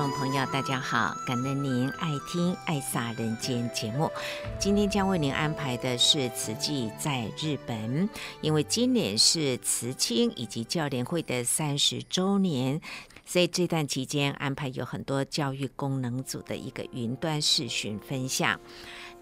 [0.00, 1.14] 众朋友，大家好！
[1.26, 4.10] 感恩您爱听《爱洒人间》节目。
[4.58, 8.08] 今天将为您安排的是慈济在日本，
[8.40, 12.80] 因为今年是慈青以及教联会的三十周年，
[13.26, 18.58] 所以这段期间安排有很多教育功能组的一个云端视讯分享。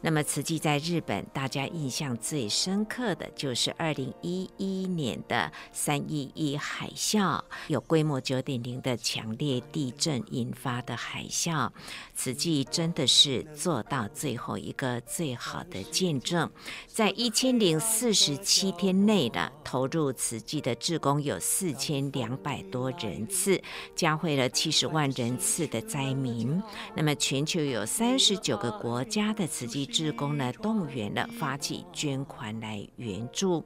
[0.01, 11.69] 那么，慈济在日本，大家印象最深刻的就是二零一一年的三一一海啸，有规模九点零的强烈地震引发的海啸。
[12.15, 16.49] 慈济真的是做到最后一个最好的见证，
[16.87, 23.61] 在一千零四十七天内的投入慈济的志工有四千两百多人次，
[23.97, 26.63] 教会了七十万人次的灾民。
[26.95, 29.88] 那么，全球有三十九个国家的慈济。
[29.91, 33.65] 志工呢，动员了发起捐款来援助。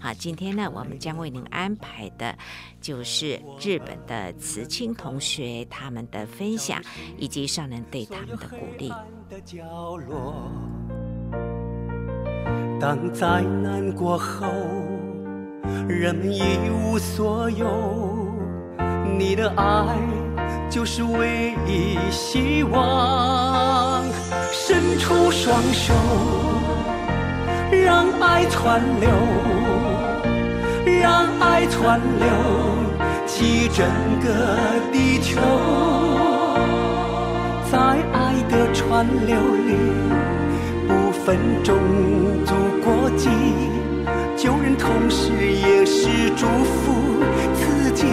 [0.00, 2.36] 好，今天呢，我们将为您安排的，
[2.80, 6.80] 就是日本的慈青同学他们的分享，
[7.18, 8.92] 以及上人对他们的鼓励。
[12.80, 14.46] 当灾难过后，
[15.88, 17.66] 人们一无所有，
[19.18, 19.96] 你的爱
[20.70, 23.83] 就是唯一希望。
[24.94, 25.92] 伸出双手，
[27.84, 29.10] 让爱传流，
[31.02, 32.28] 让爱传流，
[33.26, 33.84] 起整
[34.22, 34.56] 个
[34.92, 35.40] 地球。
[37.72, 37.76] 在
[38.12, 39.74] 爱的川流里，
[40.86, 41.76] 不分种
[42.46, 43.28] 族国籍，
[44.36, 46.92] 救人同时也是祝福
[47.52, 48.06] 自己。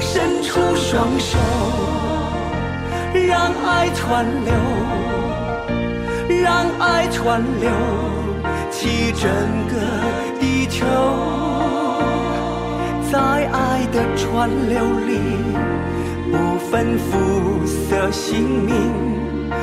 [0.00, 1.36] 伸出双手。
[3.14, 4.54] 让爱传流，
[6.42, 7.70] 让爱传流，
[8.70, 9.30] 起整
[9.68, 9.74] 个
[10.40, 10.86] 地球。
[13.10, 15.20] 在爱的川流里，
[16.30, 18.74] 不分肤色姓名，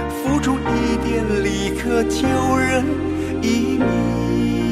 [0.09, 2.85] 付出一点力，可救人
[3.41, 4.68] 一命。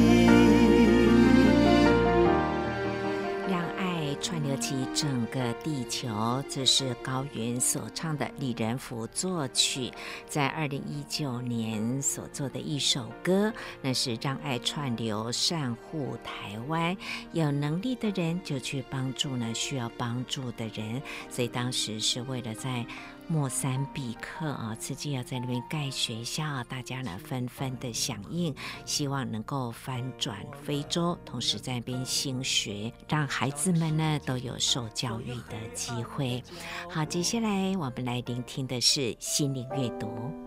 [4.97, 9.91] 整个地球，这是高云所唱的，李仁福作曲，
[10.27, 16.97] 在二零一九年所做的一首歌，那是让爱串流，善护台湾。
[17.31, 22.83] 有能力的人就去帮助呢需要帮助的人，所以当时是为了在。
[23.29, 28.55] 莫桑比克啊，慈济要在那边盖学校，大家呢纷纷的响应，
[28.85, 36.41] 希望能够翻转非洲，同时在那边兴学，让孩子们呢都有受教育的机会。
[36.89, 40.46] 好，接下来我们来聆听的是心灵阅读。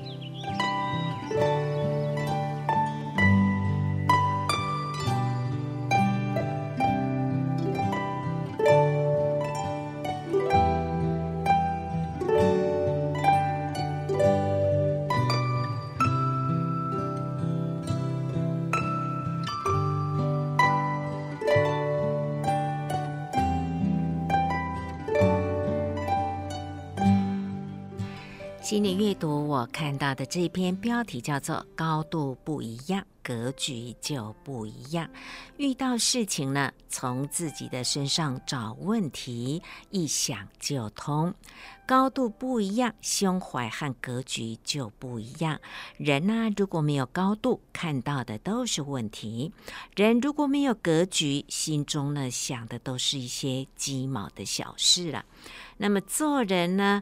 [30.11, 35.09] 到的这篇标题叫做“高度不一样，格局就不一样”。
[35.55, 41.33] 遇到事情呢，从自己的身上找问题，一想就通。
[41.87, 45.57] 高度不一样，胸怀和格局就不一样。
[45.95, 49.53] 人呢，如果没有高度，看到的都是问题；
[49.95, 55.23] 人如果没有格局，心中呢想的都是一些鸡毛的小事了。
[55.77, 57.01] 那么做人呢？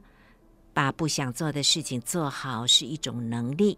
[0.79, 3.77] 把不想做的事情做好是一种能力，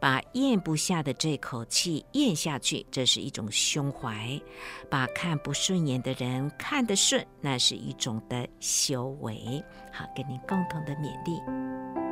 [0.00, 4.40] 把咽不下的这口气咽下去，这是一种胸怀；
[4.88, 9.62] 把看不顺眼的人看得顺，那是一种的修为。
[9.92, 12.09] 好，跟您共同的勉励。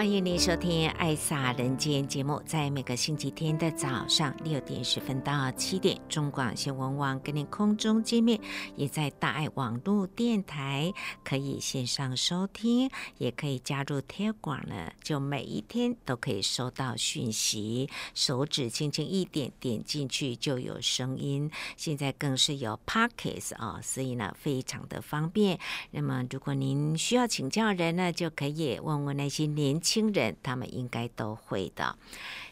[0.00, 8.40] 欢迎您收听《爱撒人间》节目，在每个星期天的早上六点十分到七点，中广新闻网跟您空中见面，
[8.76, 10.90] 也在大爱网络电台
[11.22, 21.50] 可以线上收听，也可以加入贴广呢，就每一天都可以收到讯息，手指轻轻一点，点进去就有声音。
[21.76, 25.58] 现在更是有 Podcast 啊、哦，所以呢非常的方便。
[25.90, 29.89] 那么如果您需要请教人呢，就可以问问那些年轻。
[29.90, 31.98] 亲人，他们应该都会的。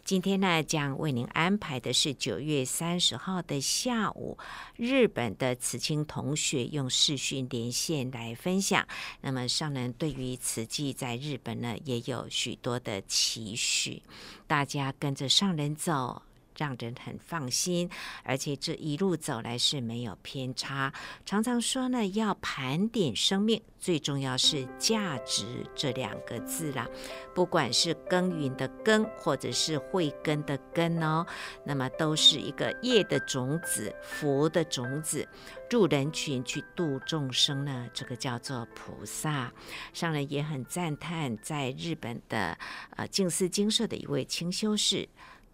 [0.04, 4.36] 今天呢，将为您安排的是九月三十号的下午，
[4.74, 8.84] 日本的慈青同学用视讯连线来分享。
[9.20, 14.02] 那么上人对于慈济在日本呢，也有许多的期许，
[14.48, 16.22] 大家跟着上人走。
[16.58, 17.88] 让人很放心，
[18.24, 20.92] 而且这一路走来是没有偏差。
[21.24, 26.86] 常常说呢，要盘点生命，最重要是价值这两个字啦。
[27.32, 31.24] 不管是耕耘的耕，或者是慧根的根哦，
[31.64, 35.26] 那么都是一个业的种子、福的种子，
[35.70, 39.52] 入人群去度众生呢，这个叫做菩萨。
[39.92, 42.58] 上人也很赞叹，在日本的
[42.96, 45.08] 呃静思精舍的一位清修士。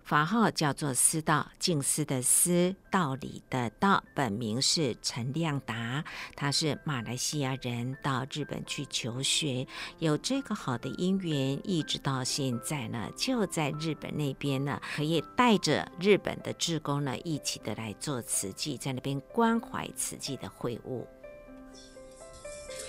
[0.04, 6.04] 法号叫做思道，静思的思，道理的道，本名是陈亮达，
[6.36, 9.66] 他是马来西亚人，到日本去求学，
[9.98, 21.08] 有这个好的因缘，一直到现在呢，就在日本那边呢，可以带着日本的志工呢，一起的来做慈济，在那边关怀慈济的会务。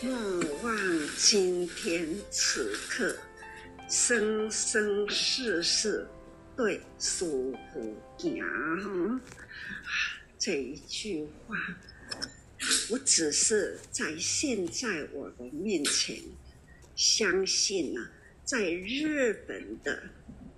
[0.02, 0.12] 莫
[0.64, 0.78] 忘
[1.18, 3.16] 今天此刻，
[3.88, 6.06] 生生世世。
[6.56, 9.22] 对，舒服讲
[10.40, 11.58] 这一句话，
[12.90, 16.18] 我只是在现在我的面前，
[16.96, 18.10] 相信啊，
[18.46, 20.04] 在日本的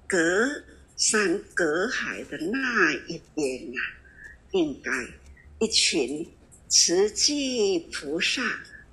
[0.08, 0.64] 隔
[0.96, 3.82] 山隔海的那一边啊，
[4.52, 4.92] 应该
[5.60, 6.28] 一群
[6.70, 8.44] 慈济菩萨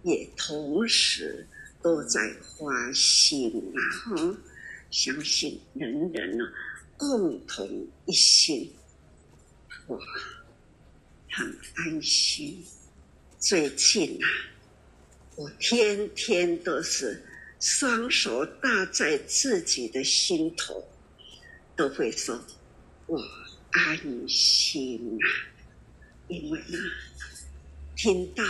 [0.03, 1.47] 也同时
[1.83, 3.81] 都在发心啊！
[3.93, 4.39] 哈，
[4.91, 6.45] 相信人人呢。
[7.07, 8.73] 共同一心，
[9.87, 10.01] 我
[11.31, 12.65] 很安心。
[13.39, 14.27] 最近啊，
[15.37, 17.23] 我天天都是
[17.61, 20.83] 双手搭在自己的心头，
[21.77, 22.43] 都会说
[23.07, 23.21] 我
[23.73, 25.29] 安心啊，
[26.29, 26.79] 因为呢，
[27.95, 28.43] 听到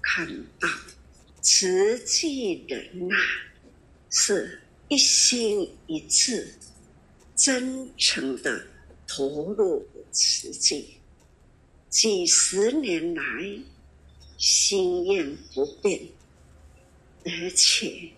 [0.00, 0.68] 看到
[1.40, 3.16] 慈济人呐、
[4.10, 6.54] 是一心一志。
[7.36, 8.66] 真诚的
[9.06, 10.96] 投入实际，
[11.90, 13.22] 几十年来
[14.38, 16.08] 心念不变，
[17.24, 18.10] 而且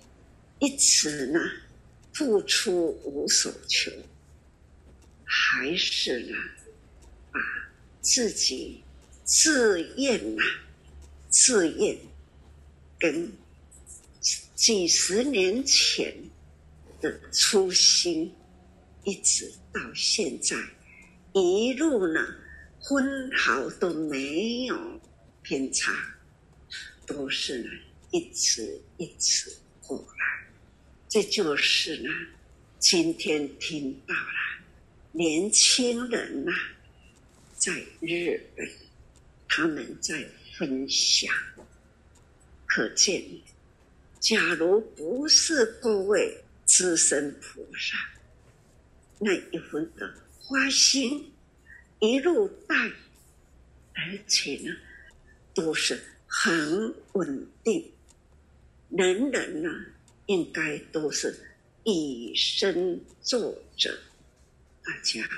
[0.60, 1.40] 一直呢
[2.12, 3.90] 付出无所求，
[5.24, 6.36] 还是呢
[7.32, 7.40] 把
[8.00, 8.84] 自己
[9.24, 10.42] 自愿呐
[11.28, 11.98] 自愿
[13.00, 13.32] 跟
[14.54, 16.14] 几十年前
[17.00, 18.32] 的初心。
[19.08, 20.54] 一直到现在，
[21.32, 22.20] 一路呢，
[22.86, 25.00] 分毫都没有
[25.40, 25.94] 偏差，
[27.06, 27.70] 都是呢
[28.10, 30.46] 一次一次过来。
[31.08, 32.10] 这就是呢，
[32.78, 34.64] 今天听到了
[35.12, 36.52] 年轻人呐、
[37.56, 38.68] 在日本，
[39.48, 40.22] 他们在
[40.58, 41.34] 分享，
[42.66, 43.24] 可见，
[44.20, 47.96] 假如不是各位资深菩萨，
[49.20, 51.32] 那一份的花心
[52.00, 52.74] 一路带，
[53.94, 54.76] 而且呢，
[55.54, 57.92] 都是很稳定，
[58.90, 59.70] 人人呢，
[60.26, 61.34] 应该都是
[61.82, 63.98] 以身作则，
[64.84, 65.28] 大家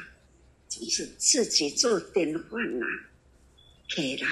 [0.68, 2.86] 总是自己做典范呐，
[3.96, 4.26] 给了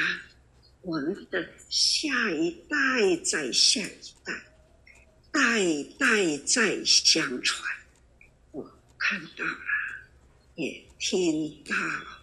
[0.82, 4.34] 我们的下一代，再下一代，
[5.32, 7.77] 代代再相传。
[9.08, 9.58] 看到了。
[10.54, 12.20] 也听到了，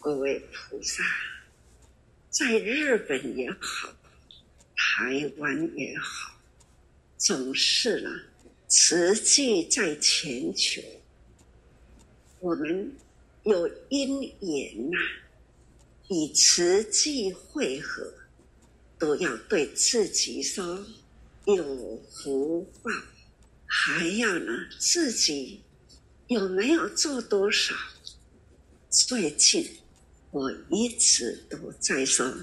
[0.00, 1.04] 各位菩萨，
[2.30, 3.92] 在日本也好，
[4.74, 6.40] 台湾也好，
[7.18, 8.10] 总是呢，
[8.66, 10.80] 慈济在全球，
[12.38, 12.96] 我们
[13.42, 15.04] 有因缘呐、啊，
[16.08, 18.10] 以慈济会合，
[18.98, 20.86] 都要对自己说
[21.44, 22.90] 有福报，
[23.74, 25.62] 还要呢自己。
[26.28, 27.74] 有没有做多少？
[28.90, 29.66] 最近
[30.30, 32.34] 我一直都在说，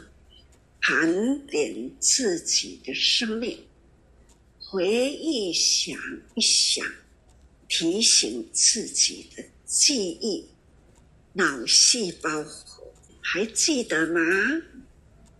[0.81, 3.63] 盘点自己的生命，
[4.59, 5.95] 回忆想
[6.35, 6.85] 一想，
[7.67, 10.49] 提醒自己的记忆，
[11.33, 12.45] 脑细胞
[13.21, 14.19] 还记得吗？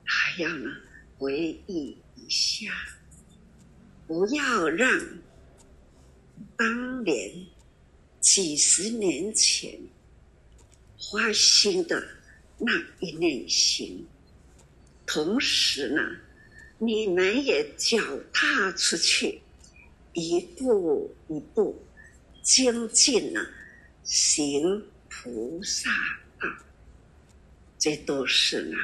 [0.04, 0.72] 还要呢，
[1.18, 2.72] 回忆一下，
[4.08, 5.00] 不要让
[6.60, 7.48] 当年。
[8.20, 9.80] 几十年前，
[11.10, 12.06] 发心的
[12.58, 14.06] 那一念心，
[15.06, 16.02] 同时呢，
[16.78, 17.98] 你们也脚
[18.34, 19.40] 踏出去，
[20.12, 21.82] 一步一步
[22.44, 23.50] 精进了，
[24.04, 25.90] 行菩萨
[26.42, 26.50] 道，
[27.78, 28.78] 这都是呢，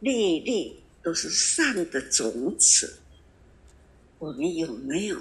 [0.00, 2.98] 粒粒都是善的种子。
[4.18, 5.16] 我们有没有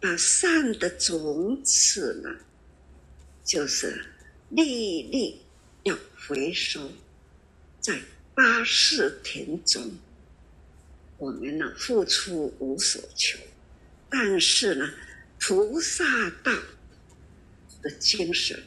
[0.00, 2.30] 把善的种子呢？
[3.44, 4.04] 就是
[4.48, 5.40] 粒粒
[5.82, 6.90] 要回收，
[7.80, 8.00] 在
[8.34, 9.92] 八识田中，
[11.18, 13.38] 我们呢付出无所求，
[14.08, 14.88] 但是呢，
[15.40, 16.52] 菩萨道
[17.82, 18.62] 的精神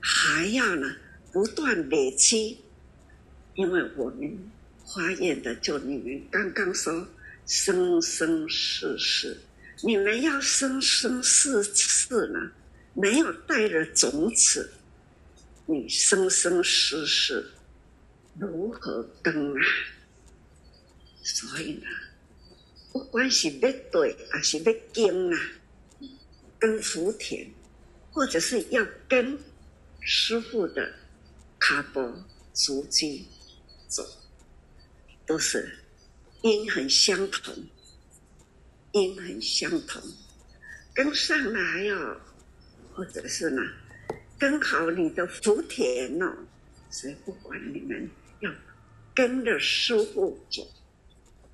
[0.00, 0.96] 还要呢
[1.32, 2.58] 不断累积，
[3.54, 4.50] 因为我们
[4.86, 7.06] 发愿的就你们刚刚说
[7.46, 9.38] 生生世世，
[9.82, 12.52] 你们要生生世世呢。
[12.92, 14.72] 没有带着种子，
[15.64, 17.52] 你生生世世
[18.36, 19.60] 如何耕啊？
[21.22, 21.86] 所以呢，
[22.92, 25.38] 不管是要对还是要耕啊，
[26.58, 27.48] 耕福田，
[28.10, 29.38] 或者是要跟
[30.00, 30.92] 师傅的
[31.60, 33.28] 卡波足迹
[33.86, 34.04] 走，
[35.24, 35.78] 都是
[36.42, 37.54] 因很相同，
[38.92, 40.02] 因很相同，
[40.94, 42.20] 跟上来哟。
[42.92, 43.62] 或者是呢，
[44.38, 46.36] 跟好你的福田哦，
[46.90, 48.52] 所以不管你们要
[49.14, 50.68] 跟着师傅走，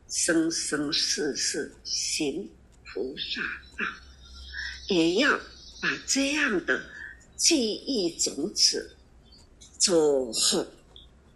[0.09, 2.51] 生生世世行
[2.87, 3.43] 菩萨
[3.79, 3.87] 道，
[4.89, 5.39] 也要
[5.81, 6.91] 把这样的
[7.37, 8.97] 记忆种子
[9.79, 10.67] 做好。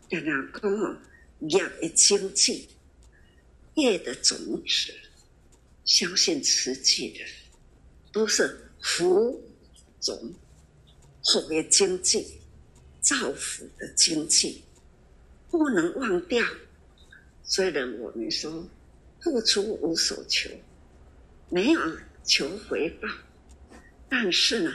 [0.08, 0.96] 跟他讲哦，
[1.40, 2.68] 业的经济，
[3.74, 4.94] 业的种子，
[5.90, 7.24] 相信慈济的
[8.12, 9.42] 都是福。
[10.00, 10.32] 种
[11.22, 12.40] 好的经济，
[13.02, 14.64] 造福的经济，
[15.50, 16.42] 不能忘掉。
[17.42, 18.66] 虽然我们说
[19.20, 20.48] 付出无所求，
[21.50, 21.80] 没有
[22.24, 23.08] 求回报，
[24.08, 24.72] 但是呢，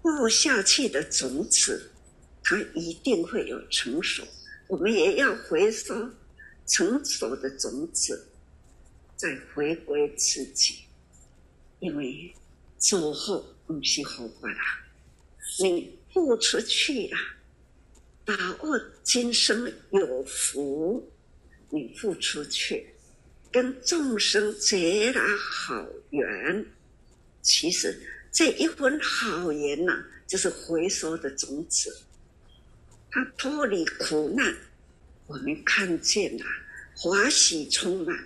[0.00, 1.90] 播下去的种子，
[2.44, 4.24] 它一定会有成熟。
[4.68, 6.08] 我们也要回收
[6.66, 8.28] 成熟的种子，
[9.16, 10.84] 再回归自己，
[11.80, 12.32] 因为
[12.78, 13.44] 走后。
[13.66, 14.84] 不是后果啦，
[15.58, 17.18] 你付出去了，
[18.24, 18.32] 把
[18.62, 21.10] 握今生有福，
[21.70, 22.86] 你付出去，
[23.50, 26.64] 跟众生结了好缘。
[27.42, 32.04] 其实这一份好缘呐，就是回收的种子，
[33.10, 34.56] 他脱离苦难，
[35.26, 36.44] 我们看见了
[36.94, 38.16] 欢喜充满。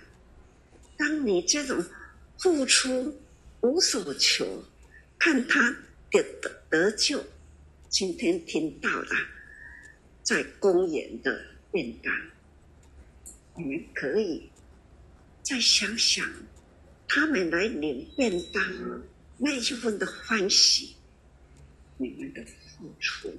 [1.01, 1.83] 当你这种
[2.37, 3.19] 付出
[3.61, 4.63] 无所求。
[5.17, 5.71] 看他
[6.09, 7.23] 得得得救，
[7.89, 9.09] 今天听到了
[10.23, 12.11] 在公园的便当，
[13.55, 14.49] 你们可以
[15.43, 16.27] 再想想，
[17.07, 19.03] 他们来领便当
[19.37, 20.95] 那一份的欢喜，
[21.97, 23.31] 你们的付出，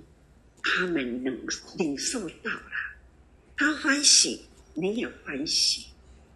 [0.63, 1.37] 他们能
[1.77, 2.97] 领受到了，
[3.57, 4.43] 他欢喜，
[4.75, 5.87] 你也欢喜，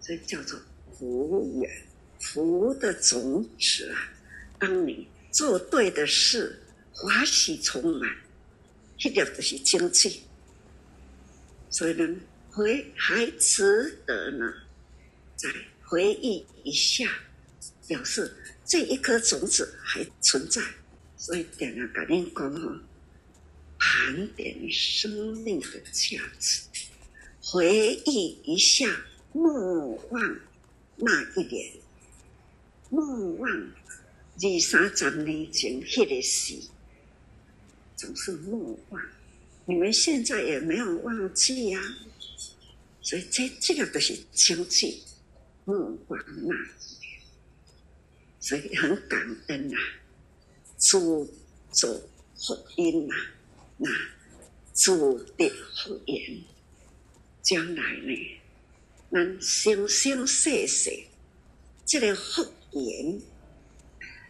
[0.01, 0.61] 这叫做
[0.99, 1.71] 福缘，
[2.19, 4.13] 福的种子啊！
[4.59, 6.59] 当你做对的事，
[6.93, 8.17] 欢喜充满，
[8.97, 10.23] 这个就是精气。
[11.69, 12.17] 所以呢，
[12.51, 14.51] 回还值得呢，
[15.37, 15.51] 再
[15.83, 17.07] 回忆一下，
[17.87, 18.35] 表示
[18.65, 20.63] 这一颗种子还存在。
[21.19, 22.81] 所以点了赶紧讲哈，
[23.79, 26.63] 盘点生命的价值，
[27.43, 28.87] 回忆一下，
[29.33, 30.41] 莫忘
[30.99, 31.73] 那一年，
[32.89, 36.59] 莫忘二三十年前那个事，
[37.97, 39.03] 总是莫忘。
[39.67, 41.99] 你们现在也没有忘记呀、啊，
[43.03, 45.03] 所以这这个都是经济，
[45.65, 45.77] 莫
[46.09, 47.21] 忘那一年，
[48.39, 49.83] 所以很感恩呐、啊，
[50.79, 51.29] 主
[51.73, 53.35] 做福音呐、啊，
[53.79, 53.91] 那
[54.73, 55.51] 主的
[55.85, 56.45] 福音，
[57.43, 58.36] 将来呢，
[59.17, 60.91] 咱生生世世，
[61.87, 63.19] 这个福缘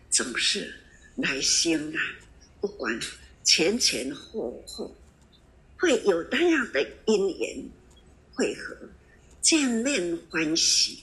[0.09, 0.73] 总是
[1.16, 1.99] 来生啊，
[2.61, 2.97] 不管
[3.43, 4.95] 前前后后。
[5.76, 7.69] 会有那样的因缘
[8.33, 8.76] 会合，
[9.43, 11.00] 见面欢喜，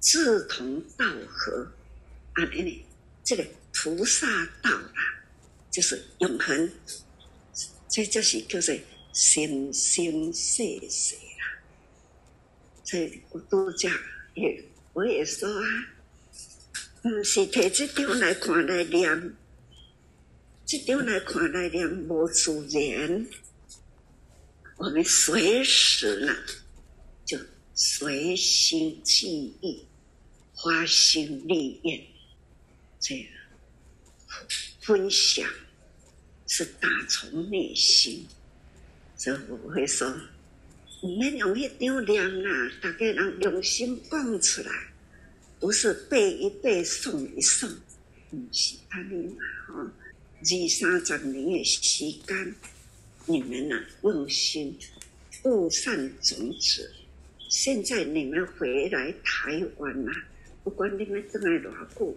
[0.00, 1.66] 志同道合，
[2.34, 2.84] 啊，那呢，
[3.24, 4.26] 这个菩萨
[4.62, 5.24] 道啊，
[5.70, 6.70] 就是永恒，
[7.88, 8.76] 这就是叫做
[9.14, 11.16] 生生世世。
[12.88, 13.92] 所以我都讲，
[14.32, 14.64] 也
[14.94, 15.62] 我也说啊，
[17.02, 19.36] 不是摕这张来看来念，
[20.64, 23.26] 这张来看来念无自然。
[24.78, 26.34] 我们随时呢，
[27.26, 27.38] 就
[27.74, 29.84] 随心记忆，
[30.54, 32.02] 发心立愿，
[32.98, 33.26] 这样
[34.80, 35.46] 分享
[36.46, 38.26] 是打从内心，
[39.14, 40.10] 所以我会说，
[41.00, 44.70] 你们用一张念啊，大家人用心讲出来，
[45.60, 47.70] 不是背一背诵一诵，
[48.28, 49.92] 不是安尼嘛，哈，
[50.40, 52.54] 二三十年的时间。
[53.26, 54.76] 你们、啊，用心
[55.40, 56.90] 布善种子。
[57.48, 60.26] 现在你们回来台湾呐、啊，
[60.64, 62.16] 不管你们正在多久，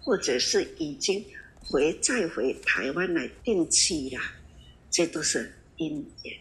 [0.00, 1.24] 或者是已经
[1.60, 4.34] 回再回台湾来定居啦，
[4.90, 6.34] 这都是因缘。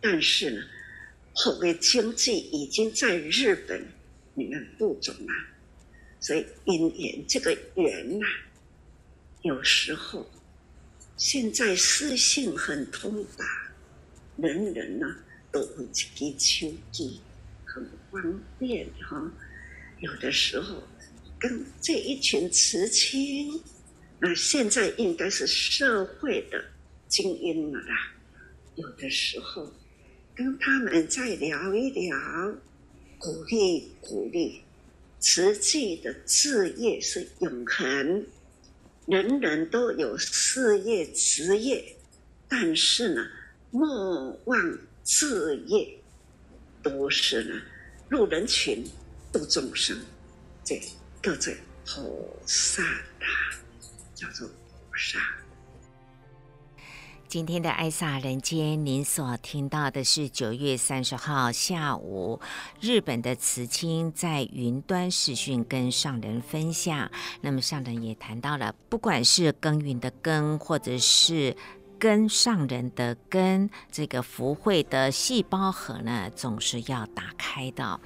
[0.00, 0.62] 但是呢，
[1.34, 3.86] 后面经济已经在日本，
[4.34, 5.32] 你们播种了，
[6.20, 8.26] 所以因缘这个缘呐、
[9.42, 10.30] 有时候。
[11.18, 13.44] 现在私信很通达，
[14.38, 15.06] 人人呢
[15.52, 15.82] 都有
[16.18, 17.20] 一支手机，
[17.64, 19.30] 很方便哈。
[20.00, 20.82] 有的时候
[21.38, 23.62] 跟这一群慈亲，
[24.18, 26.64] 那现在应该是社会的
[27.06, 28.12] 精英了啦。
[28.74, 29.72] 有的时候
[30.34, 32.16] 跟他们再聊一聊，
[33.18, 34.62] 鼓励鼓励，
[35.20, 38.26] 实际的事业是永恒。
[39.06, 41.96] 人人都有事业职业，
[42.48, 43.26] 但是呢，
[43.70, 45.98] 莫忘志业，
[46.82, 47.60] 都是呢，
[48.08, 48.82] 入人群，
[49.30, 49.98] 度众生，
[50.64, 50.80] 这
[51.22, 51.52] 叫做
[51.84, 53.26] 菩萨啊，
[54.14, 55.41] 叫做菩萨。
[57.32, 62.38] 今天的爱萨人间，您所听到的是九月三十号下午，
[62.78, 67.10] 日本的慈亲在云端视讯跟上人分享。
[67.40, 71.56] 那么上人也谈到了，不管是耕耘的耕，或者是。
[72.02, 78.00] 跟上人的跟这个福慧的细胞核呢，总是要打开的。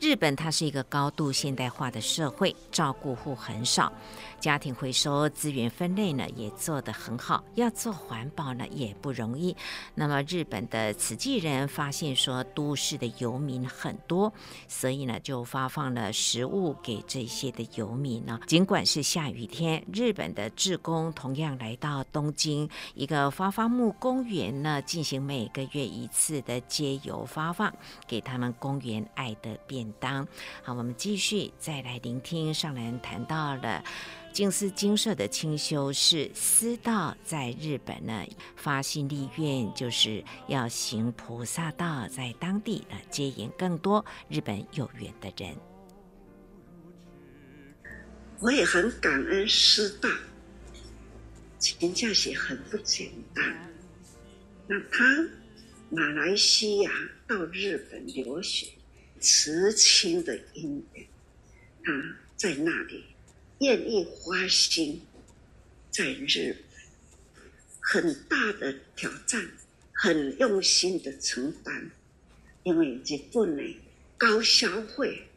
[0.00, 3.92] 日本它是一个高度现代化的社会，照顾户很少，
[4.40, 7.44] 家庭回收资源分类呢也做得很好。
[7.54, 9.54] 要做环保呢也不容易。
[9.94, 14.32] 那么日本的慈济人发现说，都市的游民很多，
[14.66, 18.40] 所以呢就发放了食物给这些的游民呢。
[18.46, 23.30] 尽管是下雨天，日本的志工同样来到东京一个。
[23.42, 27.74] 发放木公园呢，进行每个月一次的街游发放，
[28.06, 30.24] 给他们公园爱的便当。
[30.62, 33.82] 好，我们继续再来聆听上人谈到了
[34.32, 38.24] 静思精舍的清修是思道在日本呢
[38.54, 45.56] 发心立愿，就是要行菩萨道，在当地呢接引更多日本有缘的人。
[48.38, 50.08] 我也很感恩思道。
[51.62, 53.72] 真正是很不简单。
[54.66, 55.28] 那他
[55.90, 56.90] 马来西亚
[57.28, 58.66] 到日本留学，
[59.20, 61.06] 慈亲的因缘，
[61.84, 63.04] 他在那里
[63.60, 65.00] 愿意花心，
[65.90, 66.56] 在日
[67.92, 69.46] 本很大的挑战，
[69.92, 71.90] 很用心的承担，
[72.64, 73.62] 因为日本呢
[74.18, 75.28] 高消费，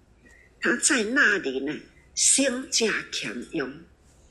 [0.60, 1.76] 他在那里呢
[2.16, 3.72] 性价强用，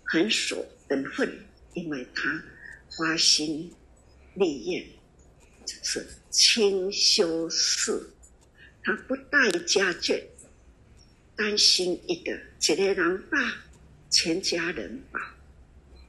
[0.05, 1.31] 很守本分，
[1.75, 2.43] 因为他
[2.89, 3.73] 花心。
[4.37, 4.85] 立业
[5.65, 8.13] 就是清修寺，
[8.83, 10.21] 他不带家眷，
[11.37, 13.39] 担心一个一个人把
[14.11, 15.21] 全家人保，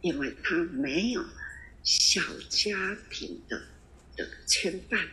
[0.01, 1.23] 因为他没有
[1.83, 3.61] 小家庭的
[4.15, 5.07] 的牵绊，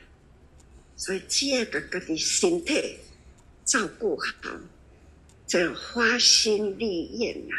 [0.97, 2.97] 所以借着个的身体
[3.67, 4.59] 照顾好，
[5.47, 7.55] 这花心立业呐，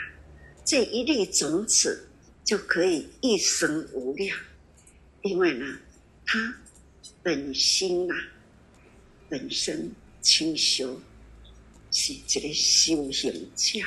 [0.65, 2.07] 这一粒种子
[2.43, 4.37] 就可以一生无量。
[5.21, 5.79] 因为呢，
[6.25, 6.55] 他
[7.21, 8.13] 本心呐、
[9.29, 11.01] 本身清修，
[11.91, 13.85] 是一个修行家，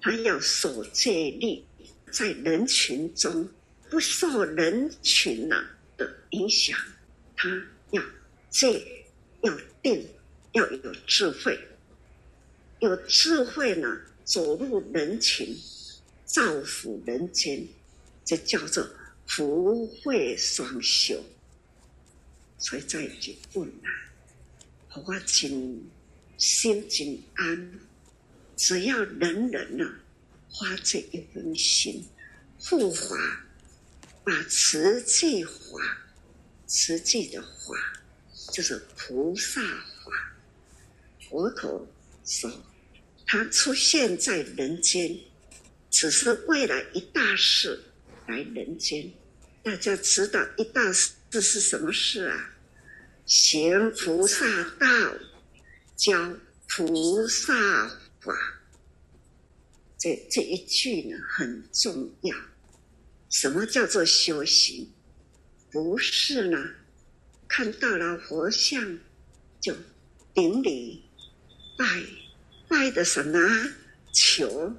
[0.00, 1.64] 他要守戒律，
[2.12, 3.48] 在人群中
[3.88, 5.64] 不受人群呐
[5.96, 6.78] 的影响，
[7.34, 7.48] 他
[7.90, 8.02] 要
[8.48, 9.06] 戒，
[9.40, 10.06] 要定，
[10.52, 11.58] 要有智慧，
[12.78, 15.56] 有智慧呢，走入人群，
[16.24, 17.66] 造福人间，
[18.30, 18.88] 这叫做。
[19.26, 21.20] 福慧双修，
[22.58, 23.88] 所以在日本啊，
[25.04, 25.80] 我真
[26.36, 27.80] 心真安。
[28.56, 29.84] 只要人人呢，
[30.48, 32.04] 花这一份心
[32.58, 33.46] 护法，
[34.24, 35.52] 把慈济法，
[36.66, 38.02] 慈济的法
[38.52, 40.32] 就是菩萨法。
[41.28, 41.86] 佛陀
[42.24, 42.50] 说，
[43.24, 45.16] 他出现在人间，
[45.88, 47.80] 只是为了一大事
[48.30, 49.12] 来人间。
[49.62, 52.54] 大家知道一大事是什么事啊？
[53.26, 54.46] 行菩萨
[54.78, 55.14] 道，
[55.96, 56.36] 教
[56.68, 57.88] 菩萨
[58.20, 58.34] 法。
[59.98, 62.34] 这这一句呢很重要。
[63.28, 64.90] 什么叫做修行？
[65.70, 66.56] 不是呢，
[67.46, 68.98] 看到了佛像
[69.60, 69.76] 就
[70.32, 71.04] 顶礼
[71.76, 72.02] 拜
[72.68, 73.38] 拜的什么
[74.12, 74.74] 求？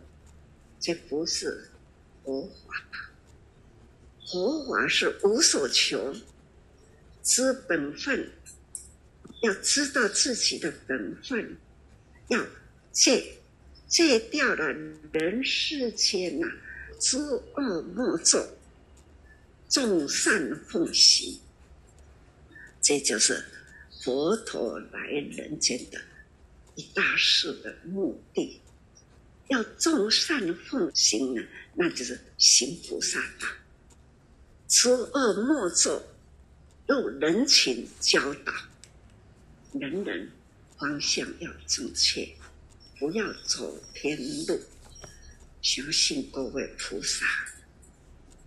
[0.80, 1.70] 这不是
[2.24, 3.11] 佛法。
[4.32, 6.16] 佛法是无所求，
[7.22, 8.32] 知本分，
[9.42, 11.58] 要知道自己的本分，
[12.30, 12.42] 要
[12.94, 13.34] 戒
[13.88, 14.72] 戒掉了
[15.12, 16.48] 人世间呐，
[16.98, 17.20] 诸
[17.56, 18.48] 恶莫作，
[19.68, 21.38] 众善奉行，
[22.82, 23.44] 这就是
[24.02, 26.02] 佛陀来人间的
[26.76, 28.62] 一大事的目的。
[29.50, 31.44] 要众善奉行呢，
[31.76, 33.46] 那就是行菩萨道。
[34.72, 36.02] 诸恶莫作，
[36.88, 38.54] 入人群教导，
[39.74, 40.32] 人人
[40.78, 42.26] 方向要正确，
[42.98, 44.62] 不要走偏路。
[45.62, 47.26] 相信各位菩萨，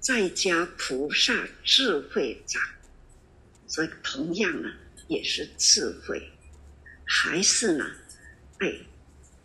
[0.00, 2.62] 在家菩萨智慧长，
[3.68, 4.72] 所以同样呢，
[5.08, 6.32] 也是智慧，
[7.04, 7.84] 还是呢，
[8.60, 8.72] 哎，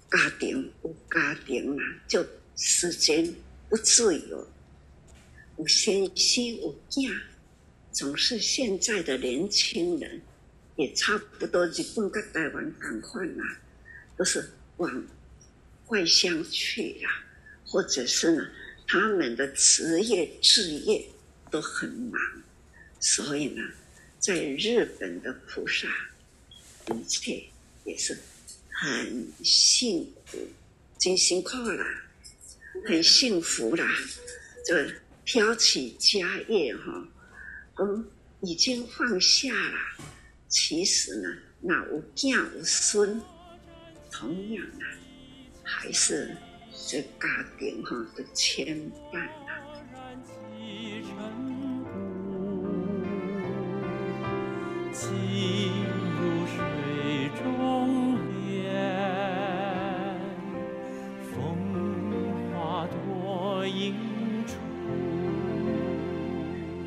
[0.10, 3.36] 家庭有家庭啊，就时间
[3.68, 4.48] 不自由。
[5.60, 7.22] 有先妻有囝，
[7.92, 10.22] 总是现在的年轻人
[10.78, 13.60] 也差不多，日本跟台湾同款啦，
[14.16, 15.06] 都是往
[15.88, 17.26] 外乡去啦，
[17.66, 18.50] 或者是呢，
[18.88, 21.06] 他们的职业置业
[21.52, 22.22] 都很忙，
[23.02, 23.62] 所以呢，
[24.18, 25.90] 在日本的菩萨
[26.88, 27.44] 一切
[27.84, 28.18] 也是
[28.70, 30.38] 很幸福，
[30.98, 31.86] 真辛苦啦，
[32.86, 33.86] 很幸福啦，
[34.66, 34.74] 就。
[35.32, 37.08] 挑起家业哈，
[37.78, 38.04] 嗯，
[38.42, 40.04] 已经放下了。
[40.48, 41.30] 其实呢，
[41.62, 43.22] 那有囝有孙，
[44.12, 44.84] 同样啊，
[45.62, 46.36] 还是
[46.88, 48.76] 这家庭哈的牵
[49.14, 49.54] 绊啊。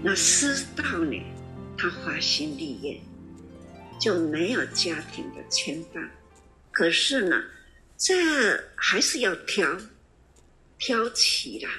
[0.05, 1.23] 那师道呢？
[1.79, 3.01] 他花心立业，
[4.01, 6.09] 就没有家庭的牵绊。
[6.73, 7.45] 可是呢，
[7.97, 8.15] 这
[8.75, 9.81] 还是要挑，
[10.77, 11.71] 挑起啦，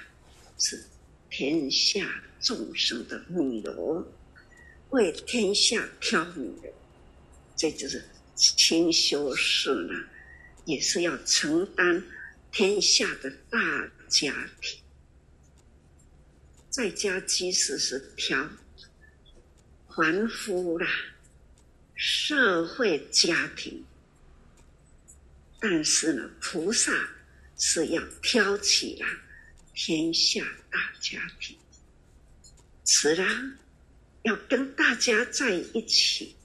[0.57, 0.85] 是
[1.29, 4.07] 天下众生的米罗，
[4.91, 6.73] 为天下挑女人。
[7.57, 8.05] 这就是
[8.35, 9.93] 清修士呢，
[10.63, 12.01] 也是要承担
[12.51, 13.59] 天下的大
[14.07, 14.82] 家庭。
[16.73, 18.49] 在家即使是挑
[19.95, 20.87] 凡夫啦，
[21.93, 23.85] 社会家庭，
[25.59, 26.91] 但是呢，菩萨
[27.59, 29.07] 是要挑起啦
[29.75, 31.55] 天下大家庭，
[32.83, 33.55] 是啦，
[34.23, 36.35] 要跟大家在一起，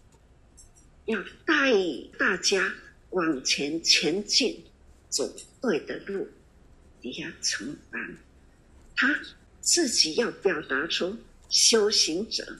[1.06, 1.72] 要带
[2.18, 2.74] 大家
[3.08, 4.62] 往前前进，
[5.08, 6.28] 走对的路，
[7.00, 8.14] 你要承担
[8.94, 9.18] 他。
[9.68, 11.18] 自己要表达出
[11.50, 12.56] 修行者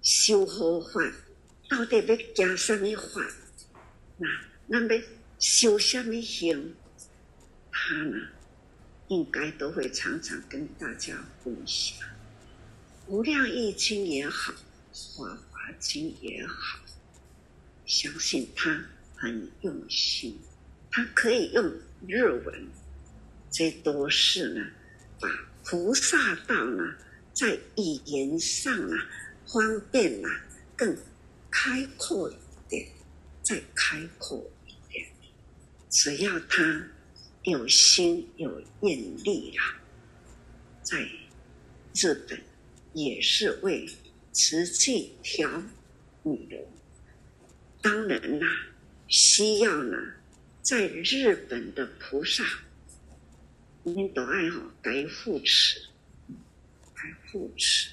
[0.00, 1.12] 修何法，
[1.68, 3.20] 到底要加什么法？
[4.16, 4.26] 那
[4.66, 4.98] 那么
[5.38, 6.74] 修什么行？
[7.70, 8.16] 他呢，
[9.08, 11.98] 应该都会常常跟大家分享。
[13.06, 14.54] 无量义经也好，
[14.94, 16.80] 华华经也好，
[17.84, 18.86] 相信他
[19.16, 20.38] 很用心，
[20.90, 21.62] 他可以用
[22.08, 22.68] 日文，
[23.50, 24.66] 这都是呢，
[25.20, 25.28] 把。
[25.70, 26.96] 菩萨道呢，
[27.32, 29.08] 在语言上啊，
[29.46, 30.44] 方便啊，
[30.76, 30.96] 更
[31.48, 32.34] 开阔一
[32.68, 32.88] 点，
[33.40, 35.06] 再开阔一点。
[35.88, 36.88] 只要他
[37.44, 39.80] 有心有愿力啦，
[40.82, 41.08] 在
[41.94, 42.42] 日本
[42.92, 43.88] 也是为
[44.32, 45.62] 慈济调
[46.24, 46.68] 女流。
[47.80, 48.48] 当然啦，
[49.06, 49.96] 需要呢，
[50.62, 52.42] 在日本的菩萨。
[53.90, 55.80] 你们都爱好该扶持，
[56.94, 57.90] 该扶持。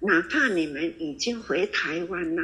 [0.00, 2.42] 哪怕你们已经回台湾了，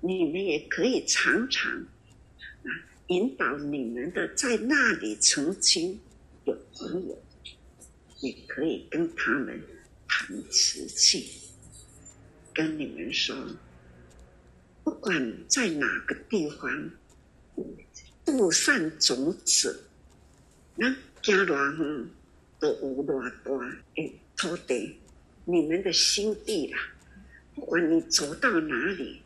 [0.00, 2.70] 你们也可以常常啊
[3.08, 5.98] 引导你们的在那里曾经
[6.44, 7.20] 有朋友，
[8.20, 9.60] 也可以跟他们
[10.06, 11.32] 谈瓷器，
[12.52, 13.36] 跟你们说，
[14.84, 16.90] 不管在哪个地方，
[18.24, 19.84] 布善种子，
[20.76, 20.94] 那。
[21.24, 22.10] 家多远
[22.60, 25.00] 都有偌大诶土地，
[25.46, 26.78] 你们的心地啦，
[27.54, 29.22] 不管你走到哪里，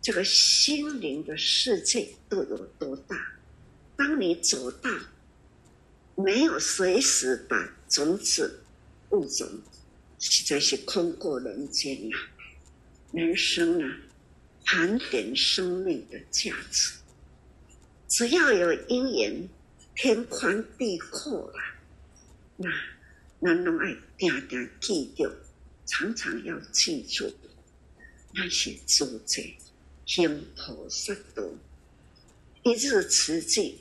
[0.00, 3.34] 这个心灵的世界都有多大。
[3.96, 4.90] 当你走到
[6.14, 8.60] 没有随时把种子
[9.10, 9.46] 物种，
[10.18, 12.16] 实在是空过人间呐。
[13.12, 13.94] 人生呢，
[14.64, 16.94] 盘点生命的价值，
[18.08, 19.46] 只要有因缘。
[19.96, 21.74] 天宽地阔啦，
[22.58, 22.70] 那
[23.40, 25.32] 咱拢爱定定记住，
[25.86, 27.34] 常常要记住，
[28.34, 29.42] 那些诸者
[30.04, 31.42] 行菩萨道，
[32.62, 33.80] 一日慈济，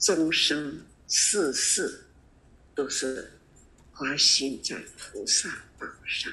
[0.00, 2.06] 终生世世
[2.74, 3.30] 都是
[3.92, 6.32] 花心在菩萨道上，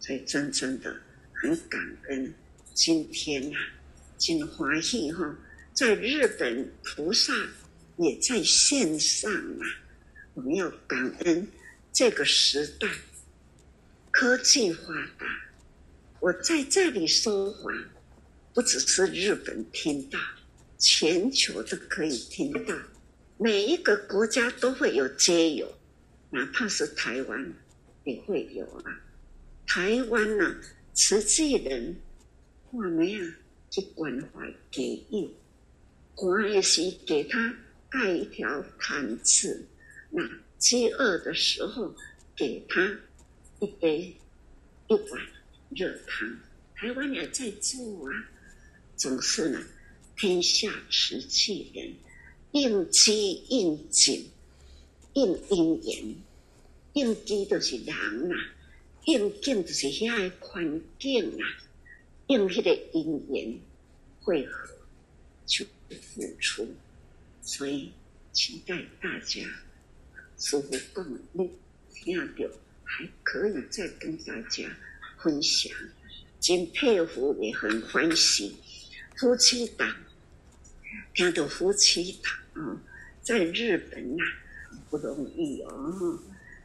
[0.00, 1.00] 所以真正的
[1.32, 2.34] 很感恩。
[2.74, 3.58] 今天啊，
[4.18, 5.38] 真欢喜哈，
[5.72, 7.32] 在日本菩萨。
[7.96, 9.64] 也在线上啊！
[10.34, 11.48] 我们要感恩
[11.92, 12.88] 这个时代
[14.10, 15.26] 科技发达。
[16.20, 17.72] 我在这里说话，
[18.52, 20.18] 不只是日本听到，
[20.78, 22.74] 全球都可以听到。
[23.38, 25.72] 每一个国家都会有街友，
[26.30, 27.52] 哪怕是台湾
[28.04, 29.00] 也会有啊。
[29.66, 30.56] 台湾呢，
[30.92, 31.96] 慈济人
[32.64, 33.24] 话没有
[33.70, 35.30] 去关怀给予，
[36.14, 37.54] 关系是给他。
[37.88, 39.66] 盖一条毯子，
[40.10, 40.22] 那
[40.58, 41.94] 饥饿的时候
[42.34, 42.98] 给他
[43.60, 44.14] 一杯
[44.88, 45.22] 一碗
[45.70, 46.38] 热汤。
[46.74, 48.28] 台湾也在做啊，
[48.96, 49.62] 总是呢，
[50.16, 51.94] 天下慈济人
[52.52, 54.28] 应机应景，
[55.14, 56.14] 应因缘，
[56.92, 58.36] 应机就是人啊，
[59.04, 61.46] 应景就是遐个环境啊，
[62.26, 63.58] 应迄个因缘
[64.20, 64.68] 汇合
[65.46, 66.68] 去付出。
[67.46, 67.92] 所以，
[68.32, 69.40] 期待大家
[70.36, 71.48] 师父讲，你
[71.94, 72.48] 听到
[72.82, 74.68] 还可以再跟大家
[75.22, 75.72] 分享，
[76.40, 78.56] 真佩服也很欢喜。
[79.16, 79.96] 夫妻档
[81.14, 82.82] 听到夫妻档啊，
[83.22, 84.24] 在日本呐、
[84.90, 86.20] 不容易哦，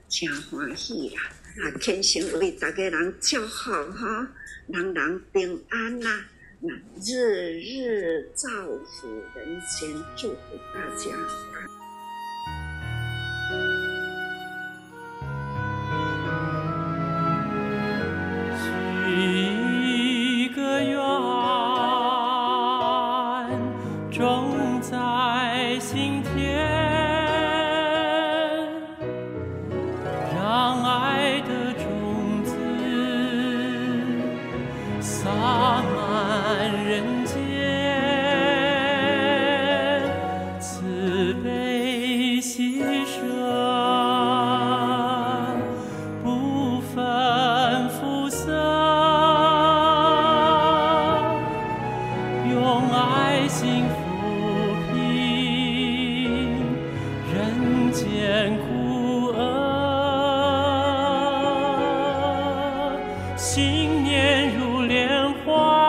[0.09, 1.21] 真欢喜啦！
[1.61, 4.33] 啊，天心为大家人叫好哈，
[4.67, 6.25] 人人平安呐、
[6.63, 6.69] 那
[7.03, 8.47] 日日造
[8.85, 10.37] 福人间，祝福
[10.71, 11.80] 大家。
[63.41, 65.80] 信念如莲花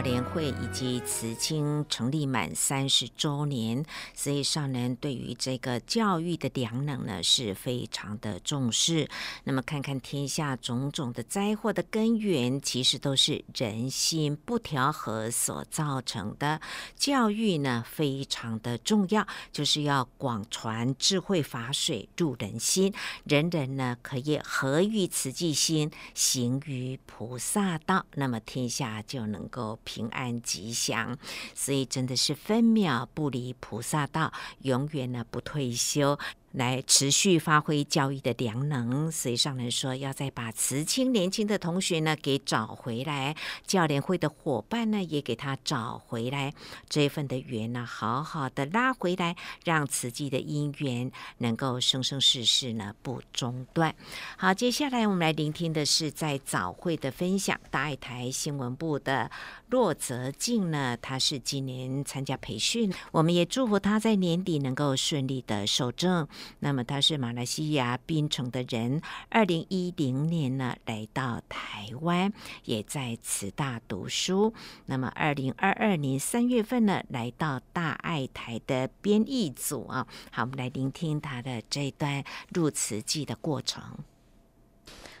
[0.00, 9.08] 联会以及慈青成立满三十周年，所以上人对于这个教育的良能呢是非常的重视。
[9.44, 16.60] 那么看看天下种种的灾祸的根源，其实都是人心不调和所造成的。
[16.96, 22.92] 教育呢非常的重要，就是要广传智慧法水入人心，
[23.24, 31.16] 人人呢可以合于慈济心，行于菩萨道，那么天下就能够平安吉祥，
[31.54, 36.18] 所以真的是分秒不离菩萨道，永远呢不退休。
[36.54, 43.34] 来持续发挥教育的良能，所以上人说要再把慈青年轻的同学呢给找回来，
[43.66, 46.54] 教联会的伙伴呢也给他找回来，
[46.88, 53.92] 这一份的缘呢好好的拉回来，让慈济的因缘能够生生世世呢不中断。
[54.36, 59.28] 好，接下来我们来聆听的是在早会的分享，大爱台新闻部的
[59.74, 66.28] 骆泽静呢，他是今年参加培训，我们也祝福他在年底能够顺利的受证。
[66.60, 72.32] 那么他是马来西亚槟城的人，二零一零年呢来到台湾，
[72.66, 74.54] 也在慈大读书。
[74.86, 80.06] 那么二零二二年三月份呢来到大爱台的编译组啊。
[80.30, 82.22] 好，我们来聆听他的这一段
[82.54, 83.82] 入慈济的过程。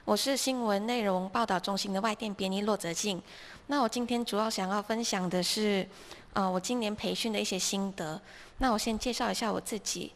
[0.06, 3.20] 我是新闻内容报道中心的外电编译骆泽静。
[3.68, 5.88] 那我今天主要想要分享的是，
[6.34, 8.20] 呃，我今年培训的一些心得。
[8.58, 10.12] 那我先介绍一下我自己。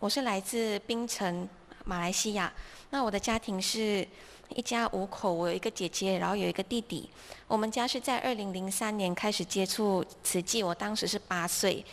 [0.00, 1.46] 我是来自槟城，
[1.84, 2.50] 马来西亚。
[2.88, 4.08] 那我的家庭是
[4.54, 7.10] 一家五口，我有一个姐姐，然后有一个弟弟。
[7.46, 11.84] 我们家是在二零零三年开始接触慈济，我当时是八岁，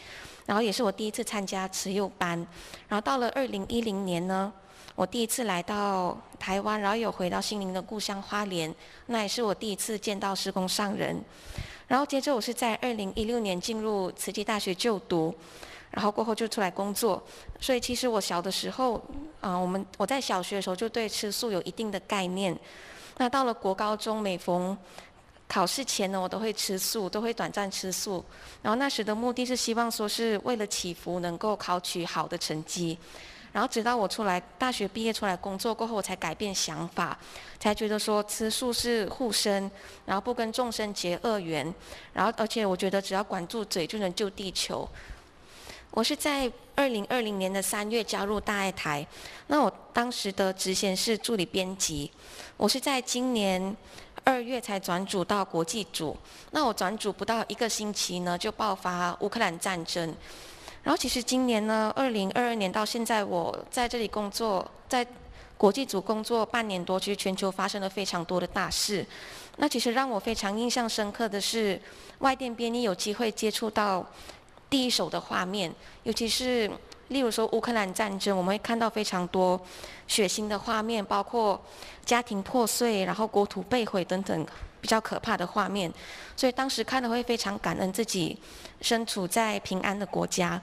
[0.46, 2.38] 然后也是我第一次参加慈幼班。
[2.88, 4.54] 然后到了二零一零年呢，
[4.96, 8.74] 我第一次来到台湾，然后有回到心灵的故乡花莲，
[9.08, 11.22] 那也是我第一次见到师公上人。
[11.88, 15.36] 然后接着我是在二零一六年进入慈济大学就读。
[15.92, 17.24] 然后过后就出来工作，
[17.62, 19.02] 所以其实我小的时候，
[19.40, 22.58] 啊、我们我在小学的时候就对吃素有一定的概念。
[23.18, 24.78] 那到了国高中，每逢
[25.48, 28.22] 考试前呢，我都会吃素，都会短暂吃素。
[28.62, 32.98] 然后那时的目的是希望说是为了祈福能够考取好的成绩。
[33.56, 37.18] 然后直到我出来大学毕业出来工作过后，我才改变想法，
[37.58, 39.72] 才觉得说吃素是护身，
[40.06, 41.74] 然后不跟众生结恶缘。
[42.12, 44.86] 然后而且我觉得只要管住嘴就能救地球。
[45.92, 49.08] 我是在二零二零年的三月加入大爱台，
[49.48, 52.12] 那我当时的职衔是助理编辑。
[52.58, 53.74] 我是在今年
[54.26, 56.18] 二月才转组到国际组，
[56.52, 60.14] 那我转组不到一个星期呢，就爆发乌克兰战争。
[60.86, 65.06] 然后其实今年呢，二零二二年到现在，我在这里工作，在
[65.58, 69.06] 国际组工作半年多，其实全球发生了非常多的大事。
[69.58, 71.82] 那其实让我非常印象深刻的是，
[72.20, 74.06] 外电编译有机会接触到。
[74.68, 75.72] 第一手的画面，
[76.04, 76.70] 尤其是
[77.10, 79.62] 例如说乌克兰战争，我们会看到非常多
[80.08, 81.62] 血腥的画面，包括
[82.04, 84.46] 家庭破碎，然后国土被毁等等
[84.86, 85.92] 比较可怕的画面。
[86.36, 88.38] 所以当时看了会非常感恩自己
[88.82, 90.62] 身处在平安的国家。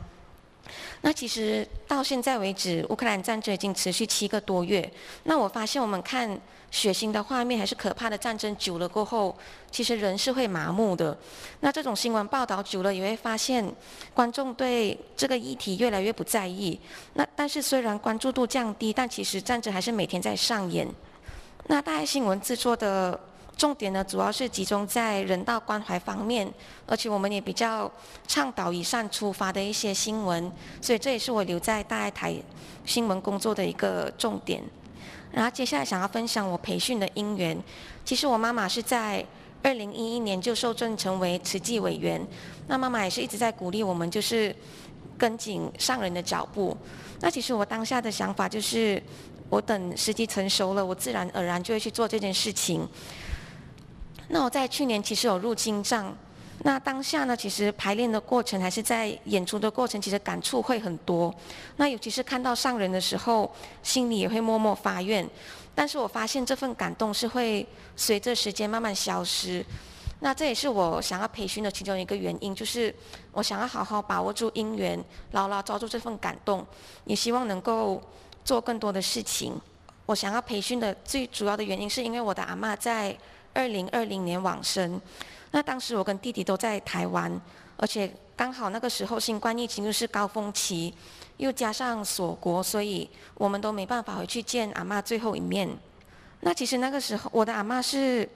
[1.01, 4.89] 那其实到现在为止，乌克兰战争已经持续七个多月。
[5.25, 9.37] 那我发现我们看血腥的画面，还是可怕的战争久了过后，
[9.73, 11.19] 其实人是会麻木的。
[11.61, 13.75] 那这种新闻报道久了，也会发现
[14.15, 16.79] 观众对这个议题越来越不在意。
[17.15, 20.87] 那但是虽然关注度降低，但其实战争还是每天在上演。
[21.67, 23.19] 那大爱新闻制作的。
[23.57, 26.53] 重点呢，主要是集中在人道关怀方面，
[26.87, 27.91] 而且我们也比较
[28.27, 30.51] 倡导以善出发的一些新闻，
[30.81, 32.35] 所以这也是我留在大爱台
[32.85, 34.63] 新闻工作的一个重点。
[35.31, 37.57] 然后接下来想要分享我培训的因缘，
[38.05, 39.25] 其实我妈妈是在
[39.63, 42.21] 二零一一年就受证成为慈济委员，
[42.67, 44.55] 那妈妈也是一直在鼓励我们，就是
[45.17, 46.77] 跟紧上人的脚步。
[47.21, 49.01] 那其实我当下的想法就是，
[49.49, 52.87] 我等时机成熟了，我自然而然就会去做这件事情。
[54.33, 56.17] 那我在去年其实有入经藏。
[56.65, 61.33] 那当下呢，其实排练的过程还是在演出的过程，其实感触会很多。
[61.77, 63.53] 那尤其是看到上人的时候，
[63.83, 65.29] 心里也会默默发愿。
[65.75, 69.63] 但是我发现这份感动是会随着时间慢慢消失。
[70.21, 72.95] 那这也是我想要培训的其中一个原因，就是
[73.33, 74.99] 我想要好好把握住因缘，
[75.33, 76.65] 牢牢抓住这份感动，
[77.05, 78.01] 也希望能够
[78.47, 79.61] 做更多的事情。
[80.07, 83.17] 我想要培训的最主要的原因，是因为我的阿嬷在
[83.55, 85.01] 二零二零年往生。
[85.51, 87.41] 那当时我跟弟弟都在台湾，
[87.77, 90.95] 而且刚好那个时候新冠疫情又是高峰期，
[91.37, 95.69] 又加上锁国，所以我们都没办法回去见阿嬷最后一面。
[96.41, 98.27] 那其实那个时候我的阿嬷是，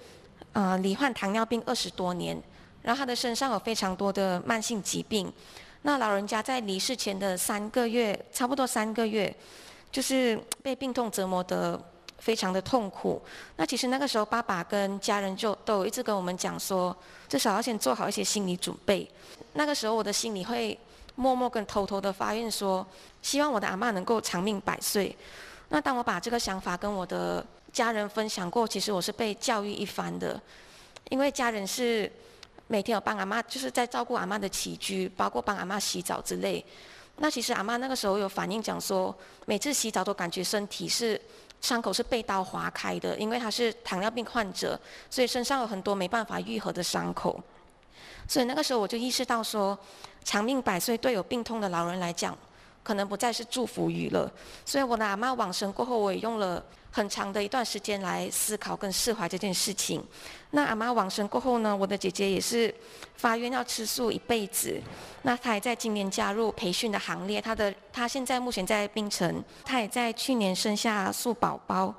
[0.52, 2.38] 呃，罹患糖尿病二十多年，
[2.82, 5.32] 然后她的身上有非常多的慢性疾病。
[5.82, 9.34] 那老人家在离世前的三个月，差不多三个月，
[9.90, 11.82] 就是被病痛折磨的。
[12.18, 13.20] 非常的痛苦。
[13.56, 16.96] 那其实那个时候，爸爸跟家人就都一直跟我们讲说，
[17.28, 19.08] 至少要先做好一些心理准备。
[19.52, 20.78] 那个时候，我的心里会
[21.14, 22.86] 默默跟偷偷的发愿说，
[23.22, 25.16] 希望我的阿嬷能够长命百岁。
[25.68, 30.40] 那当我把这个想法跟我的家人分享过，其实我是被教育一番的，
[31.10, 32.10] 因为家人是
[32.66, 36.64] 每天有帮阿妈，就是在照顾阿嬷的起居，包括帮阿嬷洗澡之类。
[37.18, 39.14] 那其实阿嬷那个时候有反应讲说，
[39.46, 41.20] 每次洗澡都感觉身体是。
[41.60, 44.78] 伤口是被刀划开的，因为他是糖尿病患者，
[45.10, 47.40] 所以身上有很多没办法愈合的伤口。
[48.28, 49.76] 所以那个时候我就意识到说，
[50.24, 52.36] 长命百岁对有病痛的老人来讲，
[52.82, 54.30] 可能不再是祝福语了。
[54.64, 56.64] 所以我的阿妈往生过后，我也用了
[56.96, 60.02] 很长的一段时间来思考跟释怀这件事情。
[60.52, 62.74] 那阿妈往生过后呢，我的姐姐也是
[63.16, 64.80] 发愿要吃素一辈子。
[65.20, 67.38] 那她也在今年加入培训的行列。
[67.38, 71.94] 她的她现在目前在槟城，她也在去年生下素宝宝。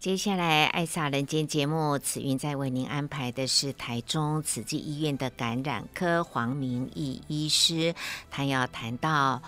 [0.00, 7.94] 接下来，爱洒人间节目，慈云在为您安排的是台中慈济医院的感染科黄明义医师，
[8.28, 9.40] 他要谈到。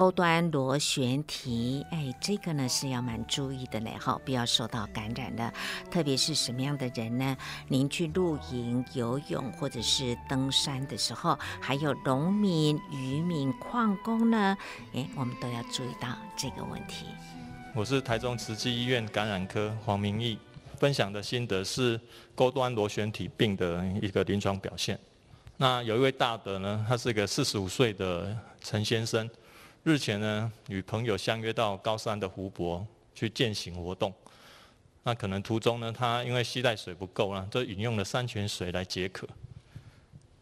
[0.00, 5.52] 高端螺旋体，哎，这个呢是要蛮注意的嘞，哈，不要受到感染的。
[5.90, 7.36] 特别是什么样的人呢？
[7.68, 14.56] 您去露营、游泳或者是登山的时候，还有农民、渔民、矿工呢，
[14.94, 17.04] 哎，我们都要注意到这个问题。
[17.74, 20.38] 我是台中慈济医院感染科黄明义，
[20.78, 22.00] 分享的心得是
[22.34, 24.98] 高端螺旋体病的一个临床表现。
[25.58, 29.28] 那有一位大德呢，他是一个四十五岁的陈先生。
[29.82, 34.12] 日前呢，与朋友相约到高山的湖泊去践行活动。
[35.04, 39.26] 那可能途中呢，他因为携带水不够了，就饮用了山泉水来解渴。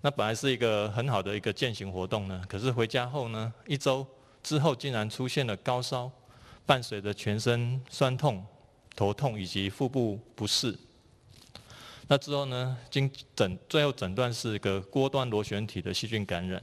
[0.01, 4.05] 那本来是一个很好的一个践行活动呢，可是回家后呢，一周
[4.43, 6.11] 之后竟然出现了高烧，
[6.66, 8.45] 伴随着全身酸痛、
[8.97, 10.76] 头痛以及腹部不适。
[12.09, 16.61] 那之后呢，经诊最后诊断是一个锅端螺旋体的细菌感染，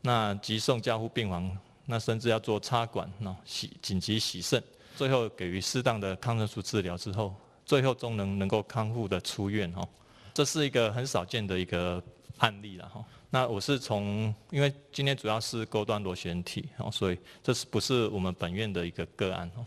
[0.00, 1.58] 那急送加护病房。
[1.90, 4.62] 那甚至要做插管，喏，洗紧急洗肾，
[4.96, 7.34] 最后给予适当的抗生素治疗之后，
[7.66, 9.86] 最后终能能够康复的出院哦。
[10.32, 12.02] 这是一个很少见的一个
[12.38, 13.04] 案例了哈。
[13.30, 19.66] 那我是从，因为今天主要是钩端螺旋体哦，所以这是不是我们本院的一个个案哦？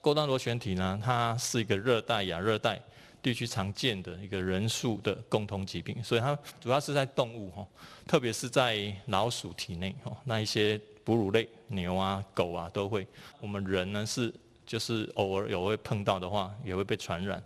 [0.00, 2.80] 钩端螺旋体呢，它是一个热带亚热带
[3.22, 7.66] 地区常见的一个人畜的共同疾病，所以它主要是在动物哈，
[8.06, 13.06] 特别是在老鼠体内哈，那一些哺乳类牛啊、狗啊都会。
[13.40, 14.32] 我们人呢是
[14.66, 17.42] 就是偶尔有会碰到的话，也会被传染。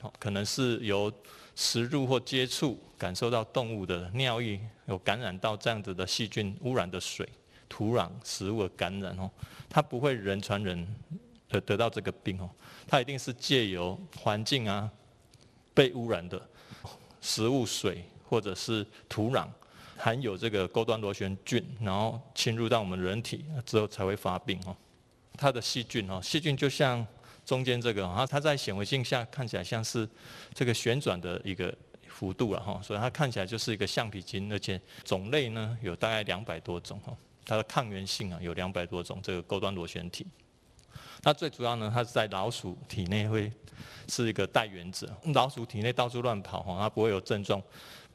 [0.00, 1.12] 好，可能是由
[1.54, 7.28] 食入或接触感受到动物的尿液有感染到这样子的细菌污染的水、
[7.68, 9.30] 土壤、食物的感染哦，
[9.68, 10.86] 它不会人传人
[11.48, 12.50] 得得到这个病哦，
[12.86, 14.90] 它一定是借由环境啊。
[15.72, 16.42] 被污染的
[17.20, 19.46] 食物、水或者是土壤
[20.00, 24.74] 含有这个钩端螺旋菌，然后侵入到我们人体之后才会发病哦。
[25.36, 27.06] 它的细菌哦，细菌就像
[27.44, 30.08] 中间这个，它在显微镜下看起来像是
[30.54, 31.74] 这个旋转的一个
[32.08, 40.26] 幅度了哈，所以它看起来就是一个橡皮筋，而且种类呢有大概两百多种哈，它的抗原性啊有两百多种这个钩端螺旋体。
[41.22, 43.52] 那最主要呢，它是在老鼠体内会
[44.08, 47.62] 是一个带原者，老鼠体内到处乱跑哈，它不会有症状，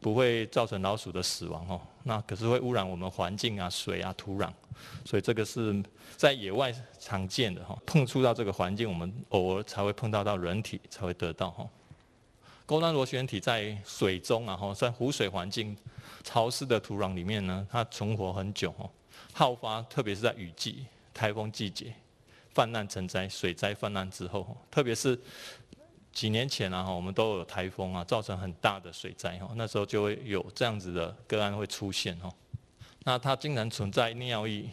[0.05, 1.81] 不会造成老鼠的死亡哈。
[2.03, 4.51] 那可是会污染我们环境啊、水啊、土壤，
[5.03, 5.83] 所以这个是
[6.15, 7.75] 在野外常见的哈。
[7.87, 11.67] 碰触到这个环境，我们偶尔才会碰到到人体才会得到哈。
[12.67, 15.75] 高端螺旋体在水中啊，哈，在湖水环境
[16.23, 18.87] 潮湿的土壤里面呢，它存活很久哦，
[19.33, 20.85] 好发，特别是在雨季、
[21.15, 21.91] 台风季节，
[22.53, 25.19] 泛滥成灾、水灾泛滥之后，特别是
[26.15, 32.33] 几年前啊，我们都有台风啊，造成很大的水灾哈，那时候就会有这样子的个案会出现哈，
[33.03, 34.65] 那它竟然存在尿液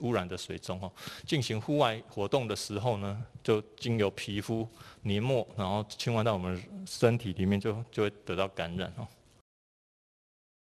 [0.00, 0.90] 污染的水中哈，
[1.24, 4.68] 进行户外活动的时候呢，就经由皮肤
[5.02, 9.06] 黏膜，然后侵入到我们身体里面就，就就会得到感染哦。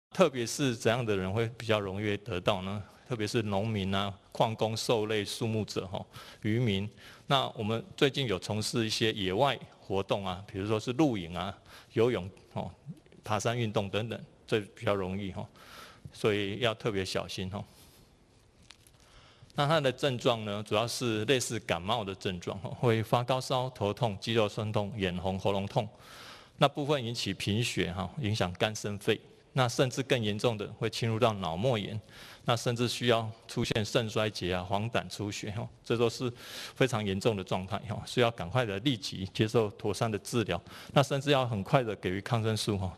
[0.09, 2.83] 特别是怎样的人会比较容易得到呢？
[3.07, 6.05] 特别是农民啊、矿工、兽类、树木者哈、
[6.41, 6.89] 渔民。
[7.27, 11.57] 那我们最近有从事一些野外活动啊，比如说是露营啊、
[11.93, 12.69] 游泳哦、
[13.23, 15.47] 爬山运动等等，这比较容易哈，
[16.11, 17.63] 所以要特别小心哈。
[19.55, 25.87] 那它的症状呢，主要是类似感冒的症状，会发高烧、头痛、肌肉酸痛、眼红、喉咙痛。
[26.57, 29.19] 那部分引起贫血哈，影响肝肾肺。
[29.55, 31.99] 那甚至更严重的会侵入到脑膜炎，
[32.45, 36.31] 那甚至需要出现肾衰竭啊、黄疸出血哈，这都是
[36.75, 40.61] 非常严重的状态哈，需要赶快的立即接受妥善的治疗。
[40.91, 42.91] 那甚至要很快的给予抗生素哈，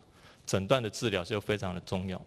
[0.46, 2.20] 诊断的治疗就非常的重要。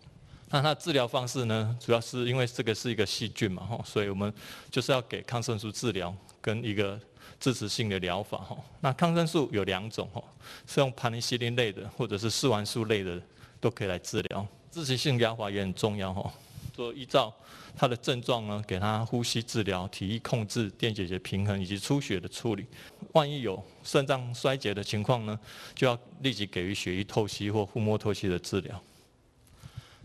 [0.50, 4.32] 那它治疗方式呢，主要是因为这个是一个细菌嘛，吼，所以我们
[4.70, 6.98] 就是要给抗生素治疗跟一个
[7.38, 8.64] 支持性的疗法，吼。
[8.80, 10.24] 那抗生素有两种，吼，
[10.66, 13.20] 是用盘尼西林类的或者是四环素类的
[13.60, 14.46] 都可以来治疗。
[14.70, 16.32] 支持性疗法也很重要，吼，
[16.78, 17.34] 说依照
[17.76, 22.64] 他的症状呢，给他呼吸治疗、体液控制、电解质平衡以及出血的处理。
[23.14, 25.36] 万一有肾脏衰竭的情况呢，
[25.74, 28.80] 就要立即给予血液透析或腹膜透析的治疗。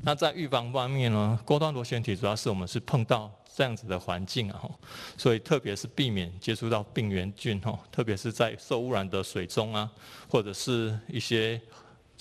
[0.02, 4.68] 那在预防方面呢，高端螺旋体主要是我们是碰到这样子的环境啊，
[5.16, 9.88] 所以特别是避免接触到病原菌哈，特别是在受污染的水中啊，
[10.28, 11.62] 或者是一些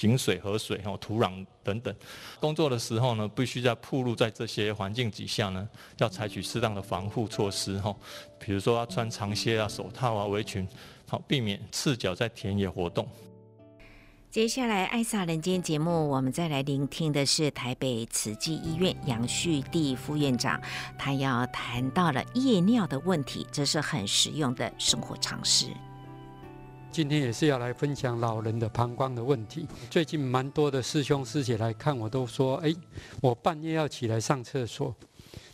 [0.03, 1.95] 井水、河水哈、土壤等等。
[2.41, 7.95] 工作的时候呢，必须在暴露在这些环境底下呢，要采取适当的防护措施哈，
[8.41, 10.67] 比如说要穿长靴啊、手套啊、围裙，
[11.09, 13.07] 好避免赤脚在田野活动。
[14.29, 20.61] 接下来，爱撒人间节目，我们再来聆听的是台北慈济医院杨旭棣副院长，
[20.99, 25.67] 他要谈到了夜尿的问题，这是很实用的生活常识。
[26.93, 29.67] 今天也是要来分享老人的膀胱的问题。
[29.89, 32.71] 最近蛮多的师兄师姐来看我，都说：“哎，
[33.23, 34.95] 我半夜要起来上厕所，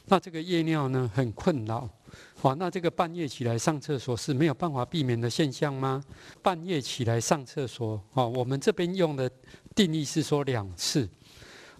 [0.06, 1.88] 那这个夜尿呢，很困扰。”
[2.34, 6.02] 好，那这个半夜起来上厕所是没有办法避免的现象吗？
[6.42, 9.30] 半夜起来上厕所，哦，我们这边用的
[9.76, 11.08] 定义是说两次，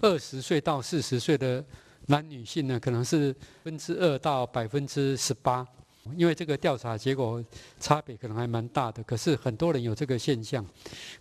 [0.01, 1.65] 二十岁到四十岁的
[2.07, 3.35] 男女性呢，可能是
[3.65, 5.67] 分之二到百分之十八，
[6.17, 7.45] 因为这个调查结果
[7.81, 9.03] 差别可能还蛮大的。
[9.03, 10.65] 可是很多人有这个现象，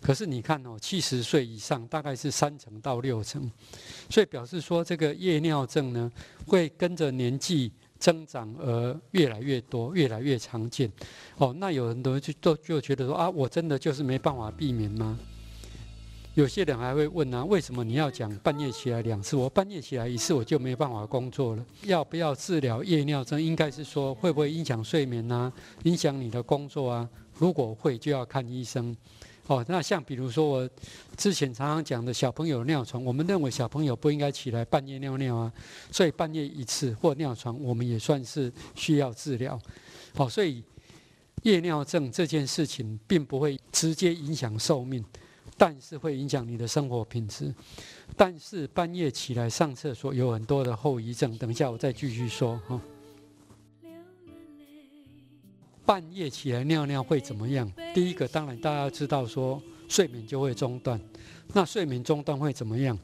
[0.00, 3.50] 可是你看哦，七十岁以上大概是三成到六成，
[4.08, 6.10] 所以表示说这个夜尿症呢，
[6.46, 7.72] 会跟着年纪。
[8.00, 10.88] 增长而越来越多，越来越常见。
[11.36, 15.18] 哦，那有很多人就都就觉得说啊，我真的就是没办法避免吗？
[16.38, 19.34] 有些人还会问啊，为什么你要讲半夜起来两次？
[19.34, 21.66] 我半夜起来一次我就没办法工作了。
[21.82, 23.42] 要不要治疗夜尿症？
[23.42, 25.52] 应该是说会不会影响睡眠啊？
[25.82, 27.08] 影响你的工作啊？
[27.34, 28.96] 如果会，就要看医生。
[29.48, 30.70] 哦，那像比如说我
[31.16, 35.52] 之前常常讲的小朋友尿床，我们认为小朋友不应该起来半夜尿尿啊，
[35.90, 39.60] 所以半夜一次或尿床，我们也算是需要治疗。
[40.14, 40.62] 好，所以
[41.42, 45.04] 夜尿症这件事情并不会直接影响寿命，
[45.58, 47.52] 但是会影响你的生活品质。
[48.16, 52.80] 但是半夜起来上厕所有很多的后遗症，等一下我再继续说哈。
[55.84, 57.70] 半夜起来尿尿会怎么样？
[57.94, 61.00] 第一个，当然大家知道说睡眠就会中断。
[61.54, 62.98] 那睡眠中断会怎么样？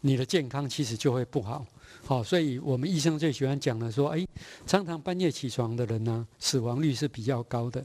[0.00, 1.66] 你的健康其实就会不好。
[2.04, 4.28] 好，所以我们医生最喜欢讲的说，诶，
[4.66, 7.82] 常常半夜起床的人呢，死亡率是比较高的。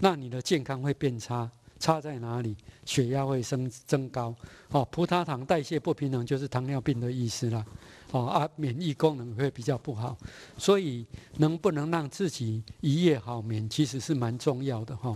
[0.00, 1.50] 那你的健康会变差，
[1.84, 2.56] 差在哪里？
[2.86, 4.34] 血压会升增高。
[4.70, 7.62] 哦，葡萄糖代谢不平衡就是糖尿病的意思啦。
[8.10, 10.16] 哦啊，免疫功能会比较不好，
[10.56, 11.06] 所以
[11.36, 15.14] 能不能让自己一夜好眠，其实是蛮重要的哈。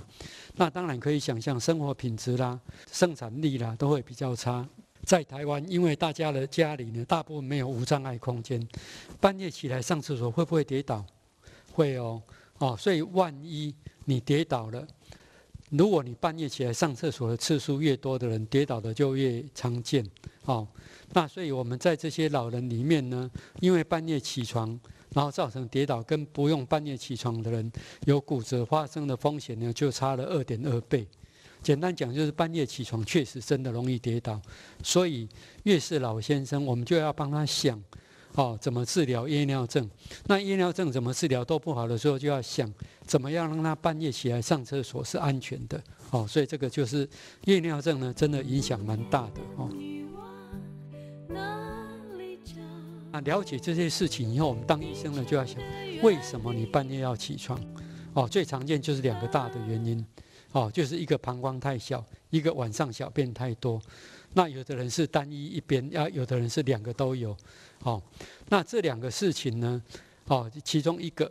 [0.56, 2.60] 那当然可以想象，生活品质啦、
[2.92, 4.68] 生产力啦都会比较差。
[5.04, 8.60] 在台湾，因为大家的家里呢，大部分没有无障碍空间，
[9.18, 11.02] 半夜起来上厕所会不会跌倒？
[11.72, 12.20] 会哦，
[12.58, 14.86] 哦，所以万一你跌倒了。
[15.70, 20.04] 如果你半夜起来上厕所的次数越多的人，跌倒的就越常见。
[20.42, 20.66] 好，
[21.12, 24.68] 那所以我们在这些老人里面呢，因为半夜起床，
[25.12, 27.70] 然后造成跌倒，跟不用半夜起床的人
[28.06, 31.06] 有骨折发生的风险呢，就差了二点二倍。
[31.62, 34.40] 简单讲就是半夜起床确实真的容易跌倒，
[34.82, 35.28] 所以
[35.64, 37.82] 越是老先生，我们就要帮他想，
[38.34, 39.88] 哦，怎么治疗夜尿症？
[40.26, 42.72] 那夜尿症怎么治疗都不好的时候，就要想
[43.04, 45.82] 怎么样让他半夜起来上厕所是安全的。
[46.10, 47.08] 哦，所以这个就是
[47.44, 49.68] 夜尿症呢，真的影响蛮大的哦。
[53.10, 55.60] 那了解这些事情以后，我们当医生的就要想，
[56.02, 57.58] 为什么你半夜要起床？
[58.12, 60.04] 哦，最常见就是两个大的原因。
[60.52, 63.80] 哦，就是一个膀胱太小，一个晚上小便太多。
[64.38, 67.36] 那有的人是单一一边，啊，有的人是两个都有。
[67.82, 68.00] 哦，
[68.48, 69.82] 那这两个事情呢，
[70.26, 71.28] 哦，其中一个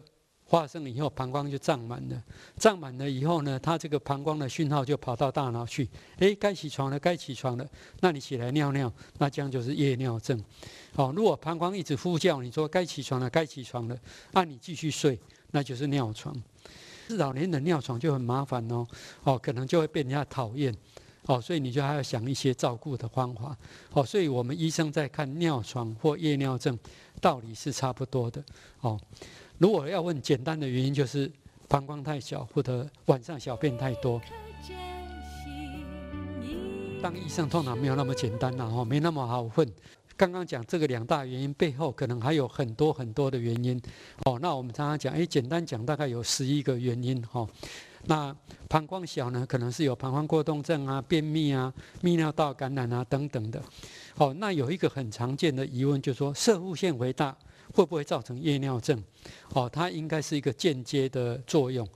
[0.47, 2.22] 发生以后，膀胱就胀满了。
[2.58, 5.89] 胀满了以后呢，它这个膀胱的讯号就跑到大脑去。
[6.18, 7.66] 诶，该起床了，该起床了。
[8.01, 10.38] 那你起来尿尿，那这样就是夜尿症。
[10.95, 13.97] 哦，如果膀胱一直呼叫你说该起床了，该起床了，
[14.34, 15.18] 那你继续睡，
[15.51, 16.36] 那就是尿床。
[17.08, 18.86] 是老年人尿床就很麻烦哦，
[19.24, 20.76] 哦，可能就会被人家讨厌，
[21.28, 23.55] 哦，所以你就还要想一些照顾的方法，
[23.93, 26.78] 哦，所以我们医生在看尿床或夜尿症，
[27.21, 28.43] 道理是差不多的，
[28.82, 28.99] 哦。
[29.59, 31.32] 如果要问简单的原因，就是
[31.67, 34.21] 膀胱太小或者晚上小便太多。
[37.01, 39.67] 当医生通常没有那么简单呐，哈，没那么好问。
[40.15, 43.80] 刚刚讲这个两大原因背后，可能还有很多很多的原因。
[44.25, 47.21] 哦，那我们常常讲，哎，简单讲大概有十一个原因。
[47.21, 47.47] 哈，
[48.08, 48.36] 那
[48.70, 53.62] 膀胱小呢，可能是有膀胱过动症啊、便秘啊、泌尿道感染啊等等的。
[54.16, 57.36] 哦，那有一个很常见的疑问，就是说，射护腺肥大
[57.74, 59.01] 会不会造成夜尿症？
[59.53, 61.88] 哦，它应该是一个间接的作用。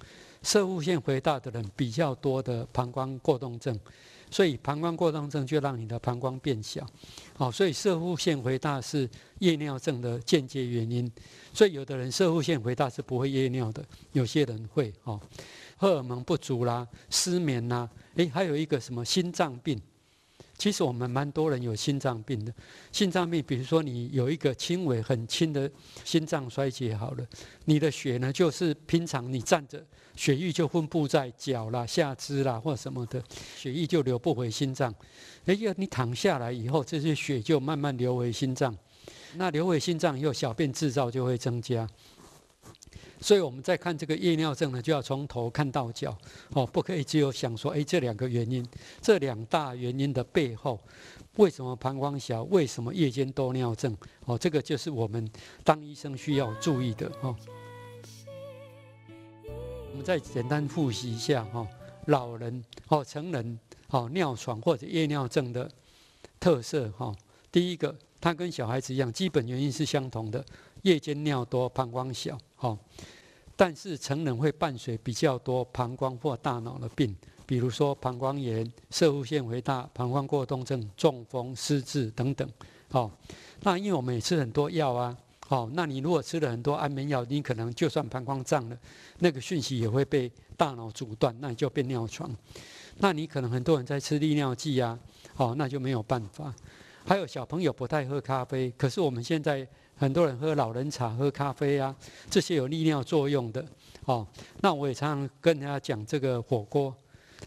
[0.44, 3.80] 射护腺肥大的人比较多的膀胱过动症。
[4.34, 6.88] 所以膀胱过动症就让你的膀胱变小，
[7.36, 9.10] 好，所以射护腺肥大是
[9.40, 11.12] 夜尿症的间接原因。
[11.54, 13.84] 所以有的人射护腺肥大是不会夜尿的，
[14.14, 15.20] 有些人会哦。
[15.82, 19.82] 荷尔蒙不足啦，失眠啦，诶，还有一个什么心脏病。
[20.56, 22.54] 其实我们蛮多人有心脏病的，
[22.92, 25.68] 心脏病，比如说你有一个轻微很轻的
[26.06, 27.26] 心脏衰竭好了，
[27.66, 29.84] 你的血呢就是平常你站着。
[30.16, 33.24] 血液就分布在脚啦、下肢啦或什么的，
[33.58, 34.94] 血液就流不回心脏。
[35.46, 38.78] 哎呀，你躺下来以后，这些血就慢慢流回心脏。
[39.34, 41.90] 那流回心脏以后，小便制造就会增加。
[43.22, 46.18] 所以我们在看这个夜尿症呢，就要从头看到脚
[46.50, 48.68] 哦，不可以只有想说，哎，这两个原因，
[49.00, 50.80] 这两大原因的背后，
[51.36, 52.42] 为什么膀胱小？
[52.46, 53.96] 为什么夜间多尿症？
[54.26, 55.30] 哦，这个就是我们
[55.64, 57.36] 当医生需要注意的哦。
[59.92, 61.68] 我们再简单复习一下哈，
[62.08, 63.60] 老人哦、成人
[63.90, 65.70] 哦尿床或者夜尿症的
[66.40, 67.16] 特色哈。
[67.52, 70.44] 第一个，它跟小孩子一样，基本原因是相同的，
[70.82, 72.78] 夜间尿多、膀胱小哈。
[73.56, 82.50] 但是成人会伴随比较多膀胱或大脑的病，比如说膀胱炎、摄护腺肥大、膀胱过动症、中风、失智等等。
[82.90, 83.12] 好，
[83.62, 85.16] 那因为我们也吃很多药啊。
[85.48, 88.78] 好，那你如果吃了很多安眠药，你可能就算膀胱胀了，
[89.20, 92.34] 那个讯息也会被大脑阻断，那你就变尿床。
[92.98, 94.98] 那你可能很多人在吃利尿剂啊，
[95.36, 96.54] 好，那就没有办法。
[97.06, 99.68] 还有小朋友不太喝咖啡，可是我们现在
[100.02, 101.96] 很多人喝老人茶、喝咖啡啊，
[102.28, 103.64] 这些有利尿作用的。
[104.06, 104.26] 哦，
[104.62, 106.92] 那我也常常跟人家讲这个火锅，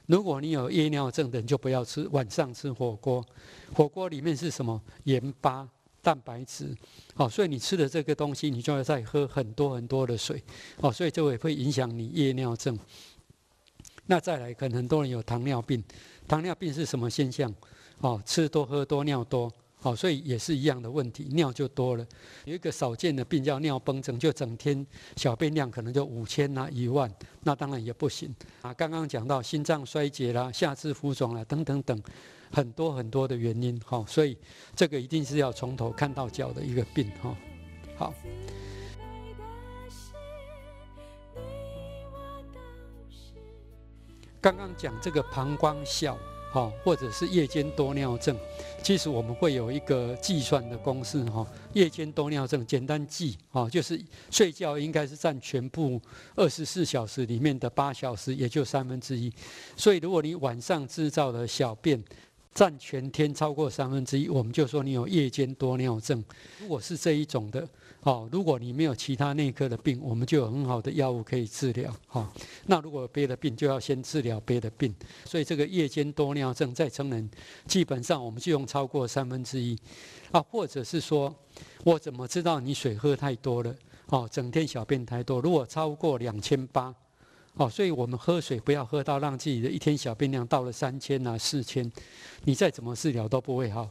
[0.07, 3.27] 如果你有夜尿症的人，就不要吃晚上吃火锅。
[3.75, 4.81] 火锅里面是什么？
[5.03, 5.69] 盐巴。
[6.01, 6.77] 蛋白质，
[7.15, 10.39] 哦，所以你吃的这个东西，你就要再喝很多很多的水，
[10.77, 12.79] 哦，所以这也会影响你夜尿症。
[14.05, 15.83] 那再来，可能很多人有糖尿病，
[16.29, 17.51] 糖尿病是什么现象？
[18.01, 19.51] 哦，吃多喝多尿多，
[19.85, 22.07] 哦，所以也是一样的问题，尿就多了。
[22.47, 24.85] 有一个少见的病叫尿崩症，就整天
[25.17, 27.09] 小便量可能就五千啊一万，
[27.43, 28.73] 那当然也不行啊。
[28.75, 32.03] 刚刚讲到心脏衰竭啦、下肢浮肿啦等等等。
[32.51, 34.39] 很多很多的原因哈，所以
[34.77, 37.37] 这个一定是要从头看到脚的一个病哈。
[37.97, 38.15] 好，
[44.41, 46.17] 刚刚讲这个膀胱小
[46.55, 48.39] 哈，或者是夜间多尿症，
[48.81, 51.45] 其实我们会有一个计算的公式哈。
[51.73, 54.01] 夜间多尿症简单记哈，就是
[54.31, 56.01] 睡觉应该是占全部
[56.37, 59.33] 二十四小时里面的八小时，也就三分之一。
[59.77, 62.01] 所以如果你晚上制造了小便，
[62.55, 66.25] 占全天超过三分之一，我们就说你有夜间多尿症。
[66.61, 67.69] 如果是这一种的，
[68.03, 71.93] 哦，如果你没有其他内科的病，我们就有很好的药物可以治疗。
[72.07, 72.33] 哈，
[72.67, 74.95] 那如果有别的病，就要先治疗别的病。
[75.25, 77.29] 所以这个夜间多尿症在成人，
[77.67, 79.77] 基本上我们就用超过三分之一。
[80.31, 81.35] 啊，或者是说，
[81.83, 83.75] 我怎么知道你水喝太多了？
[84.07, 86.95] 哦，整天小便太多，如果超过两千八。
[87.55, 91.91] 哦，所以我们喝水不要喝到让自己的一天小便量到了三千啊四千，
[92.45, 93.89] 你再怎么治疗都不会好。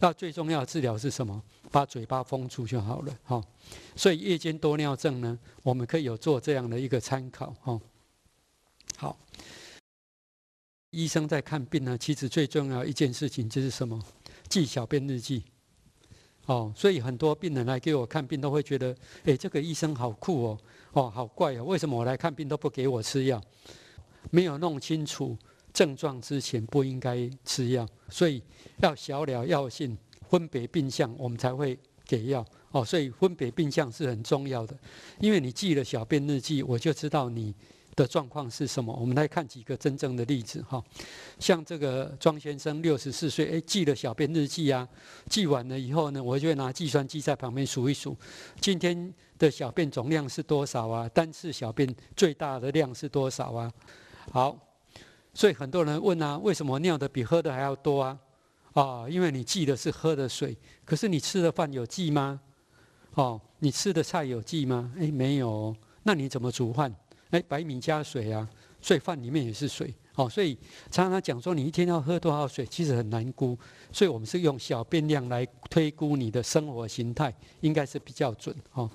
[0.00, 1.40] 那最重要的治疗是什么？
[1.70, 3.18] 把嘴巴封住就好了。
[3.24, 3.42] 哈，
[3.94, 7.54] 所以夜间多尿症呢，我们可以有做这样的一个参考。
[7.60, 7.80] 哈，
[8.96, 9.18] 好。
[10.90, 14.02] 医生在看病呢，其实最重要一件事情就是什么？
[14.48, 15.44] 记小便日记。
[16.46, 18.94] 哦，所以很多病人来给我看病，都会觉得，
[19.24, 20.58] 哎，这个医生好酷哦，
[20.92, 23.40] 哦，好怪哦，为什么我来看病都不给我吃药？
[24.30, 25.36] 没有弄清楚
[25.72, 27.86] 症状之前，不应该吃药。
[28.08, 28.42] 所以
[28.78, 29.96] 要小了药性，
[30.28, 32.44] 分别病象，我们才会给药。
[32.70, 34.76] 哦，所以分别病象是很重要的，
[35.20, 37.54] 因为你记了小便日记，我就知道你。
[37.94, 38.94] 的状况是什么？
[38.98, 40.82] 我们来看几个真正的例子哈，
[41.38, 44.88] 像这个庄先生六十四岁，哎，记了小便日记啊，
[45.28, 48.16] 记完了以后呢，我就会拿计算机在旁边数一数，
[48.60, 51.08] 今天的小便总量是多少啊？
[51.10, 53.70] 单次小便最大的量是多少啊？
[54.30, 54.56] 好，
[55.34, 58.18] 所以很多人问啊，为什么尿的比喝的还要多啊？
[58.72, 62.40] 啊，因为你记的是喝的水，可是你吃的饭有记吗？
[63.14, 64.90] 哦，你吃的菜有记吗？
[64.98, 66.94] 哎，没有，那你怎么煮饭？
[67.32, 68.48] 哎，白米加水啊，
[68.80, 70.28] 所以饭里面也是水哦。
[70.28, 70.56] 所以
[70.90, 73.58] 常常讲说，你一天要喝多少水，其实很难估。
[73.90, 78.88] 所以我们是用小便量来推估你的生活形态，应该是比较准哦。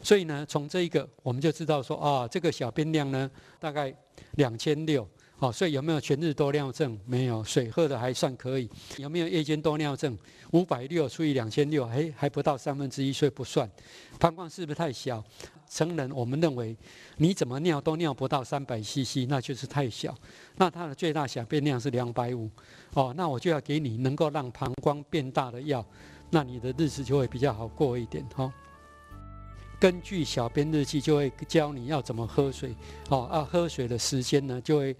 [0.00, 3.94] 所以呢，从这一个我们就知道说啊，这个小便量呢大概
[4.32, 5.06] 两千六。
[5.38, 6.98] 哦，所以有没有全日多尿症？
[7.04, 8.66] 没有，水喝的还算可以。
[8.96, 10.16] 有没有夜间多尿症？
[10.52, 13.68] 五百六除以两千六，还还不到三分之一，所以不算。
[14.18, 15.22] 膀胱是不是太小？
[15.68, 16.76] 成人我们认为，
[17.16, 20.14] 你怎么尿都尿不到三百 CC，那就是太小。
[20.56, 22.48] 那它的最大小便量是两百五。
[22.94, 25.84] 哦，那我就要给你能够让膀胱变大的药，
[26.30, 28.24] 那你的日子就会比较好过一点。
[28.34, 28.52] 哈。
[29.80, 32.74] 根据小便日记，就会教你要怎么喝水。
[33.08, 34.96] 哦，啊，喝水的时间呢，就会。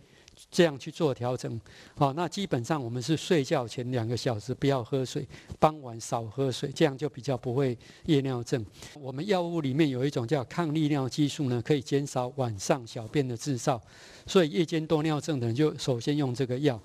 [0.50, 1.60] 这样去做调整，
[1.96, 5.26] 好，那基本上我们是睡觉前两个小时不要喝水，
[5.58, 8.64] 傍晚少喝水，这样就比较不会夜尿症。
[9.00, 13.80] 我们药物里面有一种叫抗利尿激素呢，可以减少晚上小便的制造，
[14.26, 16.80] 所以夜间多尿症的人就首先用这个药。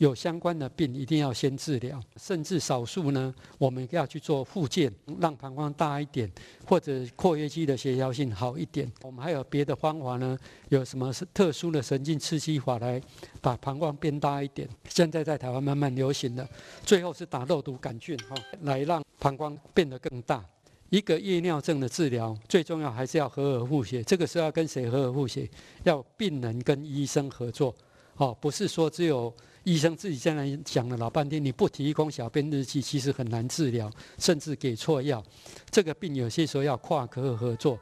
[0.00, 4.90] 有相关的病一定要先治疗，甚至少数呢，我们要去做复健，
[5.20, 6.30] 让膀胱大一点，
[6.64, 8.90] 或者括约肌的协调性好一点。
[9.02, 10.38] 我们还有别的方法呢？
[10.70, 12.98] 有什么特殊的神经刺激法来
[13.42, 14.66] 把膀胱变大一点？
[14.88, 16.48] 现在在台湾慢慢流行的。
[16.82, 20.42] 最后是打肉毒杆菌哈，来让膀胱变得更大。
[20.88, 25.46] 一个夜尿症的治疗最重要还是要合而护协，这个是要跟谁合而护协？
[25.82, 27.74] 要病人跟医生合作，
[28.16, 29.30] 哦，不是说只有。
[29.64, 35.22] 医生自己在那讲了老半天，你不提供小便日记，其实很难治疗，甚至给错药。
[35.70, 37.78] 这个病有些时候要跨科合作，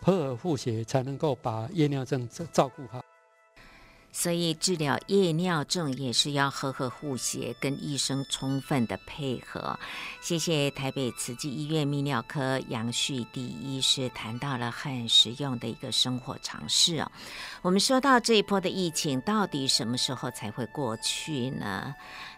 [0.00, 3.04] 合而复协，才能够把夜尿症照顾好。
[4.12, 9.78] 所以治疗夜尿症也是要和和互协，跟医生充分的配合。
[10.20, 17.10] 谢谢台北慈济医院泌尿科杨旭第一师谈到了很实用的一个生活常识哦。
[17.62, 21.94] 我们说到这一波的疫情，到底什么时候才会过去呢？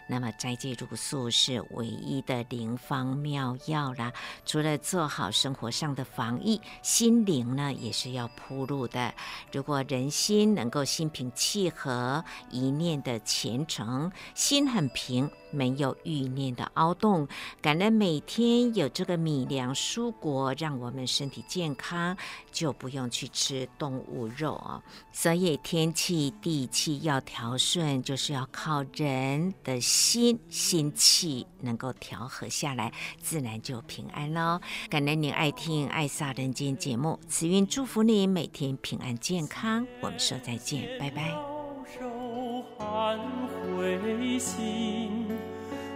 [0.07, 4.13] 那么斋戒茹素是唯一的灵方妙药啦。
[4.45, 9.13] 除了做好生活上的防疫，心灵呢也是要铺路的。
[9.51, 15.29] 如果人心能够心平气和，一念的虔诚，心很平。
[15.55, 17.27] 没有欲念的凹洞，
[17.61, 22.17] 感恩每天有这个米粮蔬果，让我们身体健康，
[22.51, 24.83] 就不用去吃动物肉啊。
[25.11, 34.59] 所以天气地气要调顺，就是要靠人的心心气能够调和下来，自然就平安喽。
[34.89, 39.87] 感恩您爱听《爱洒人间》节目，慈云祝福您每天平安健康。
[40.01, 41.33] 我们说再见，拜拜。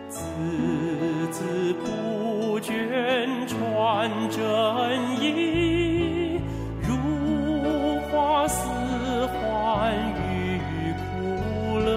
[0.10, 0.18] 孜
[1.32, 2.68] 孜不倦
[3.48, 4.42] 传真
[5.22, 6.42] 意，
[6.82, 6.90] 如
[8.12, 8.66] 花似
[9.28, 9.94] 幻
[10.32, 10.34] 与
[10.98, 11.06] 苦
[11.78, 11.88] 乐，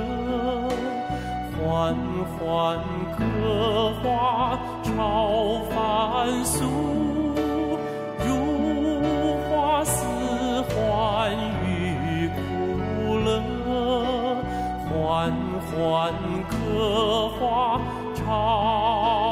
[1.57, 1.97] 缓
[2.37, 2.39] 缓
[3.17, 3.21] 刻
[4.03, 6.59] 画超凡俗，
[8.19, 8.29] 如
[9.49, 9.97] 花似
[10.69, 11.33] 幻
[11.65, 12.39] 与苦
[13.25, 13.41] 乐，
[14.91, 15.33] 缓
[15.71, 16.13] 缓
[16.51, 16.53] 刻
[17.41, 17.81] 画。
[18.33, 19.32] 好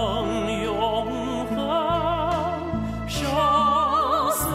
[0.00, 1.58] 永永恒，
[3.06, 3.20] 生
[4.32, 4.46] 死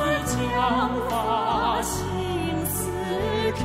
[1.07, 2.01] 发，心
[2.65, 2.89] 似
[3.51, 3.61] 钟，